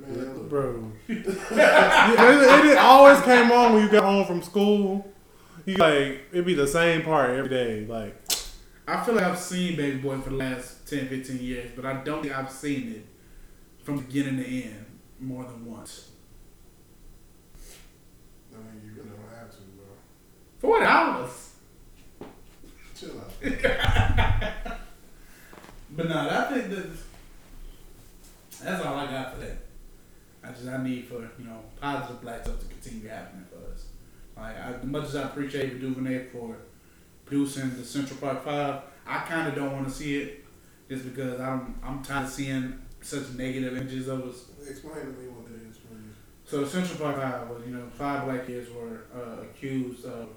[0.00, 0.92] Man, bro.
[1.08, 5.06] Yeah, it, it always came on when you got home from school.
[5.66, 7.86] You like it'd be the same part every day.
[7.86, 8.16] Like
[8.86, 12.02] I feel like I've seen Baby Boy for the last 10, 15 years, but I
[12.02, 13.06] don't think I've seen it
[13.84, 14.86] from beginning to end
[15.20, 16.10] more than once.
[18.52, 19.86] I mean, you really don't have to, bro.
[20.64, 21.50] Four dollars.
[22.96, 23.42] Chill out.
[25.96, 26.86] But no, I think that
[28.64, 29.58] that's all I got for that.
[30.42, 33.88] I just I need for you know positive black stuff to continue happening for us.
[34.36, 36.56] Like I, as much as I appreciate Duvernay for
[37.26, 40.46] producing the Central Park Five, I kind of don't want to see it
[40.88, 44.46] just because I'm I'm tired of seeing such negative images of us.
[44.66, 46.14] Explain to me what it is, please.
[46.46, 50.30] So the Central Park Five was, you know, five black kids were uh, accused of,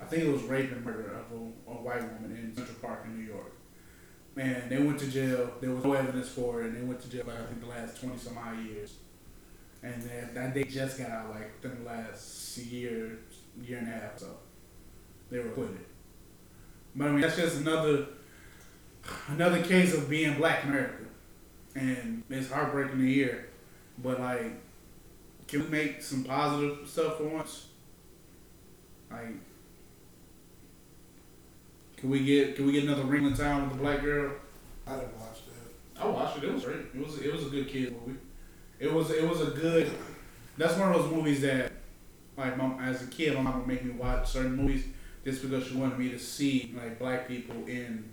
[0.00, 3.04] I think it was rape and murder of a, a white woman in Central Park
[3.06, 3.52] in New York.
[4.36, 5.50] And they went to jail.
[5.60, 7.68] There was no evidence for it, and they went to jail like I think the
[7.68, 8.94] last twenty some odd years.
[9.82, 13.18] And then that they just got out like the last year,
[13.62, 14.18] year and a half.
[14.18, 14.36] So
[15.30, 15.78] they were acquitted.
[16.94, 18.06] But I mean, that's just another
[19.28, 21.04] another case of being black America,
[21.74, 23.48] and it's heartbreaking to hear.
[23.98, 24.52] But like,
[25.48, 27.68] can we make some positive stuff for once?
[29.10, 29.36] Like,
[31.96, 34.32] can we get can we get another Wrinkle in Time with the black girl?
[34.86, 36.02] I didn't watch that.
[36.02, 36.44] I watched it.
[36.44, 36.80] It was great.
[36.94, 38.18] It was it was a good kid movie.
[38.78, 39.90] It was it was a good.
[40.58, 41.70] That's one of those movies that,
[42.36, 44.84] like, mom, as a kid, my mom would make me watch certain movies
[45.22, 48.12] just because she wanted me to see like black people in,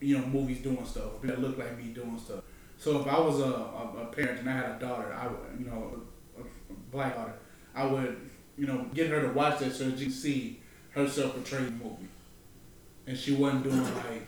[0.00, 2.40] you know, movies doing stuff that look like me doing stuff.
[2.78, 5.38] So if I was a, a, a parent and I had a daughter, I would,
[5.58, 6.02] you know,
[6.36, 6.44] a, a
[6.90, 7.34] black daughter,
[7.74, 10.60] I would, you know, get her to watch that so she could see
[10.90, 12.08] herself portrayed in the movie,
[13.06, 14.26] and she wasn't doing like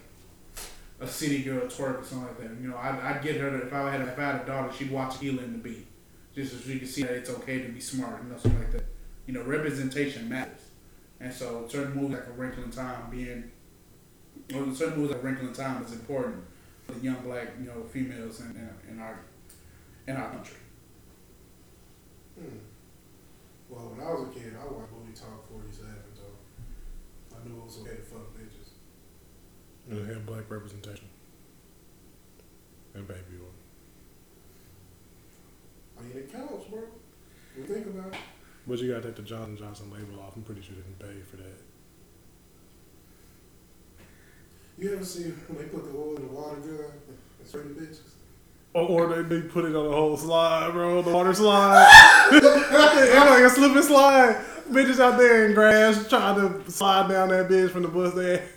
[1.00, 2.50] a city girl twerk or something like that.
[2.60, 4.46] You know, I'd, I'd get her to, if I had a, if I had a
[4.46, 5.86] daughter, she'd watch Akeelah and the Bee,
[6.34, 8.84] just so she could see that it's okay to be smart, you know, like that.
[9.26, 10.68] You know, representation matters,
[11.20, 13.50] and so certain movies like A Wrinkle in Time being,
[14.52, 16.44] well, certain movies like A Wrinkle in Time is important
[16.86, 19.20] for the young black, you know, females in, in, in our
[20.06, 20.56] in our country.
[22.38, 22.58] Hmm.
[23.70, 26.22] Well, when I was a kid, I watched Movie Talk 47, so
[27.34, 28.53] I knew it was okay to fuck bitches.
[29.90, 31.08] And it had black representation.
[32.94, 33.48] And baby oil.
[35.98, 36.80] I mean, it counts, bro.
[37.56, 38.18] You think about it.
[38.66, 40.36] But you gotta take the Johnson Johnson label off.
[40.36, 41.60] I'm pretty sure they didn't pay for that.
[44.78, 46.90] You ever see when they put the oil in the water gun
[47.38, 48.00] and spray the bitches?
[48.72, 51.86] Or, or they, they put it on the whole slide, bro, the water slide.
[52.32, 54.44] it's like a slip and slide.
[54.68, 58.48] Bitches out there in grass trying to slide down that bitch from the bus there.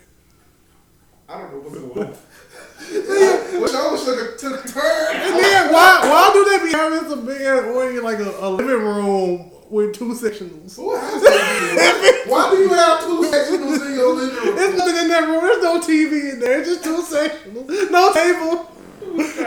[1.29, 3.61] I don't know what's going on.
[3.61, 5.15] Wish I was took a, took a turn.
[5.15, 8.49] And then why why do they be having some big ass oil like a, a
[8.49, 10.75] living room with two sectionals?
[10.77, 12.23] Who has that?
[12.27, 14.55] Why do you have two sectionals in your living room?
[14.55, 15.41] There's nothing in that room.
[15.43, 16.59] There's no TV in there.
[16.59, 17.91] It's just two sectionals.
[17.91, 18.71] No table.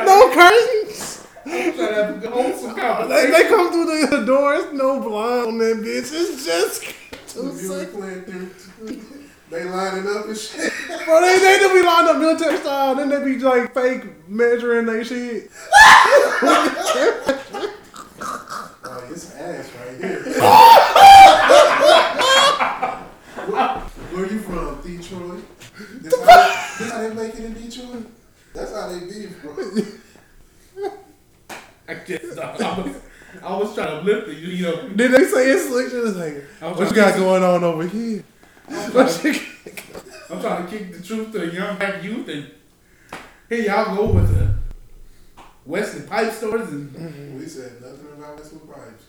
[0.05, 1.27] No curtains.
[1.47, 4.73] I'm trying to have a wholesome They, they come through the doors.
[4.73, 6.13] No blind on that bitch.
[6.13, 6.85] It's just
[7.29, 9.20] two sectionals.
[9.51, 9.59] Be playing through.
[9.59, 10.73] They lining up and shit.
[11.05, 14.87] Bro, they, they do be lined up military style, then they be like fake measuring
[14.87, 15.51] they shit.
[18.83, 20.21] Oh, it's ass right here.
[23.51, 24.81] Where, where you from?
[24.83, 25.43] Detroit?
[26.03, 28.07] This how, this how they make it in Detroit?
[28.55, 29.57] That's how they be, bro.
[31.89, 32.97] I guess I, I was,
[33.43, 34.39] I was trying to uplift it.
[34.39, 36.45] You, you know, Then they say it's like, it's like
[36.79, 38.23] what you got going on over here?
[38.97, 39.41] I'm trying, you
[40.31, 42.51] I'm trying to kick the truth to the young black youth, and
[43.49, 44.55] here y'all go with the
[45.65, 47.39] Wesley pipe stores, and mm-hmm.
[47.39, 49.05] We said nothing about this with pipes.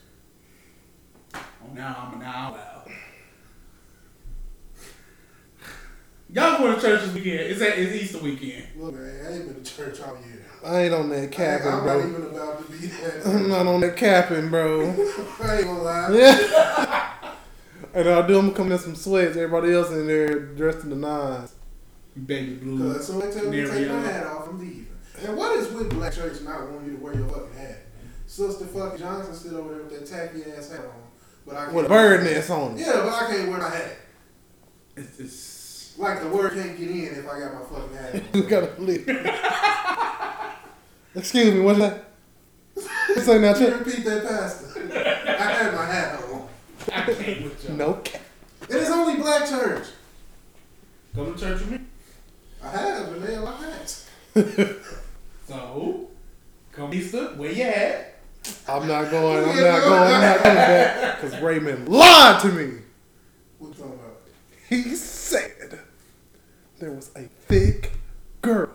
[1.35, 2.91] oh, now I'm now wow.
[6.33, 7.39] Y'all going to church this weekend?
[7.41, 8.67] It's at it's Easter weekend.
[8.77, 10.45] Look, man, I ain't been to church all year.
[10.63, 12.07] I ain't on that I, capping, I'm not bro.
[12.07, 13.25] even about to be that.
[13.27, 14.81] I'm not on that capping, bro.
[15.43, 16.09] I ain't gonna lie.
[16.13, 17.13] Yeah.
[17.93, 19.35] and I'll do them come in some sweats.
[19.37, 21.53] Everybody else in there dressed in the nines.
[22.25, 22.93] Baby blue.
[22.93, 24.87] Cause somebody tell me to take my hat off, I'm leaving.
[25.25, 27.77] And what is with black church not wanting you to wear your fucking hat?
[28.27, 30.91] Sister fucking Johnson stood over there with that tacky ass hat on,
[31.45, 31.75] but I can't.
[31.75, 32.79] With a bird nest on it.
[32.79, 33.97] Yeah, but I can't wear my hat.
[34.95, 38.23] It's, it's Like the word can't get in if I got my fucking hat.
[38.33, 38.49] You on.
[38.49, 39.07] gotta leave.
[41.15, 42.05] Excuse me, what's that?
[43.07, 44.81] What's that now, Can you repeat that, Pastor?
[45.27, 46.30] I had my hat on.
[46.93, 47.75] I can't with y'all.
[47.75, 48.21] No cap.
[48.69, 49.87] It is only black church.
[51.15, 51.79] Go to church with me.
[52.63, 54.09] I have, and they have my hats.
[55.47, 56.07] So,
[56.71, 58.19] come Easter, where you at?
[58.67, 59.49] I'm not going.
[59.49, 60.13] I'm not going.
[60.13, 62.79] I'm not coming back because Raymond lied to me.
[63.59, 64.21] What you talking about?
[64.69, 65.79] He said
[66.79, 67.91] there was a thick
[68.41, 68.71] girl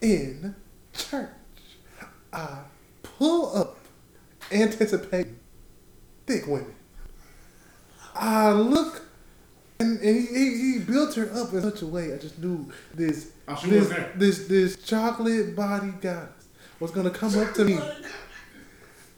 [0.00, 0.54] in
[0.92, 1.30] church.
[2.32, 2.58] I
[3.02, 3.78] pull up,
[4.52, 5.38] anticipating
[6.26, 6.75] thick women.
[8.18, 9.02] I look,
[9.78, 12.14] and, and he, he, he built her up in such a way.
[12.14, 16.48] I just knew this Oh, this, this this chocolate body goddess
[16.80, 17.78] was gonna come up to me.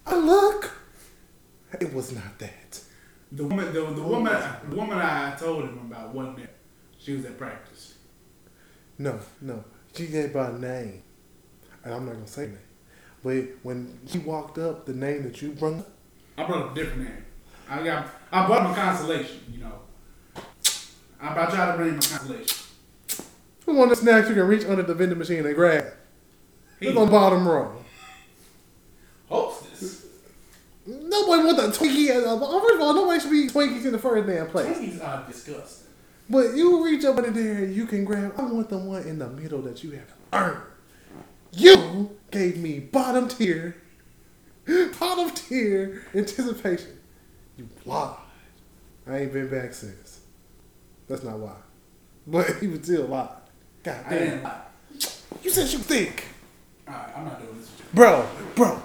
[0.07, 0.71] I look.
[1.81, 2.81] It was not that.
[3.33, 6.51] The woman, the, the woman, the woman I told him about wasn't there.
[6.99, 7.95] She was at practice.
[8.99, 9.65] No, no.
[9.95, 11.03] She gave by name.
[11.85, 12.59] And I'm not gonna say name.
[13.23, 15.91] But when he walked up, the name that you brought up,
[16.37, 17.25] I brought up a different name.
[17.69, 19.41] I got, I brought a consolation.
[19.53, 19.73] You know,
[21.21, 22.57] I'm about tried to bring a consolation.
[23.67, 25.85] Who one of the snacks you can reach under the vending machine and grab.
[26.81, 27.73] He It's on bottom row.
[29.29, 30.07] hostess.
[30.87, 32.11] Nobody wants a Twinkie.
[32.11, 34.77] uh, First of all, nobody should be Twinkies in the first damn place.
[34.79, 35.87] Twinkies are disgusting.
[36.31, 38.35] But you reach up under there, and you can grab.
[38.39, 40.63] I want the one in the middle that you have earned.
[41.53, 43.77] You gave me bottom tier,
[45.01, 46.98] bottom tier anticipation.
[47.59, 48.17] You lied.
[49.07, 50.21] I ain't been back since.
[51.09, 51.57] That's not why.
[52.27, 53.29] But he was still lied.
[53.83, 54.43] God I damn.
[54.45, 54.61] lie.
[55.43, 56.25] You said you thick.
[56.87, 57.95] Alright, I'm not doing this with.
[57.95, 58.81] Bro, bro.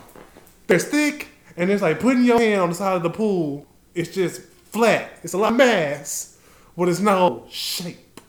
[0.67, 3.65] There's thick, and it's like putting your hand on the side of the pool.
[3.93, 5.11] It's just flat.
[5.23, 6.37] It's a lot of mass,
[6.75, 8.19] but it's no shape.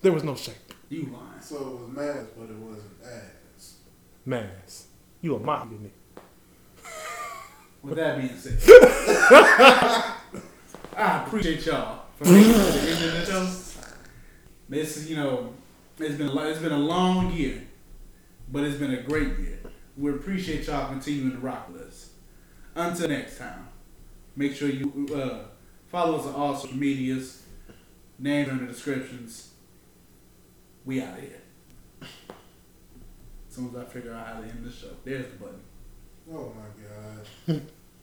[0.00, 0.54] There was no shape.
[0.88, 1.40] You lying.
[1.42, 3.74] So it was mass, but it wasn't ass.
[4.24, 4.86] Mass.
[5.20, 5.90] You a mob, you
[7.86, 8.58] With that being said,
[10.96, 13.48] I appreciate y'all for making it to the end of the show.
[14.68, 15.54] This, you know,
[15.96, 17.62] it's been a, it's been a long year,
[18.50, 19.60] but it's been a great year.
[19.96, 22.10] We appreciate y'all continuing to rock with us.
[22.74, 23.68] Until next time,
[24.34, 25.46] make sure you uh,
[25.86, 27.44] follow us on all social medias.
[28.18, 29.52] Names in the descriptions.
[30.84, 31.40] We out of here.
[32.02, 35.60] As soon as I figure out how to end the show, there's the button.
[36.32, 37.62] Oh my god.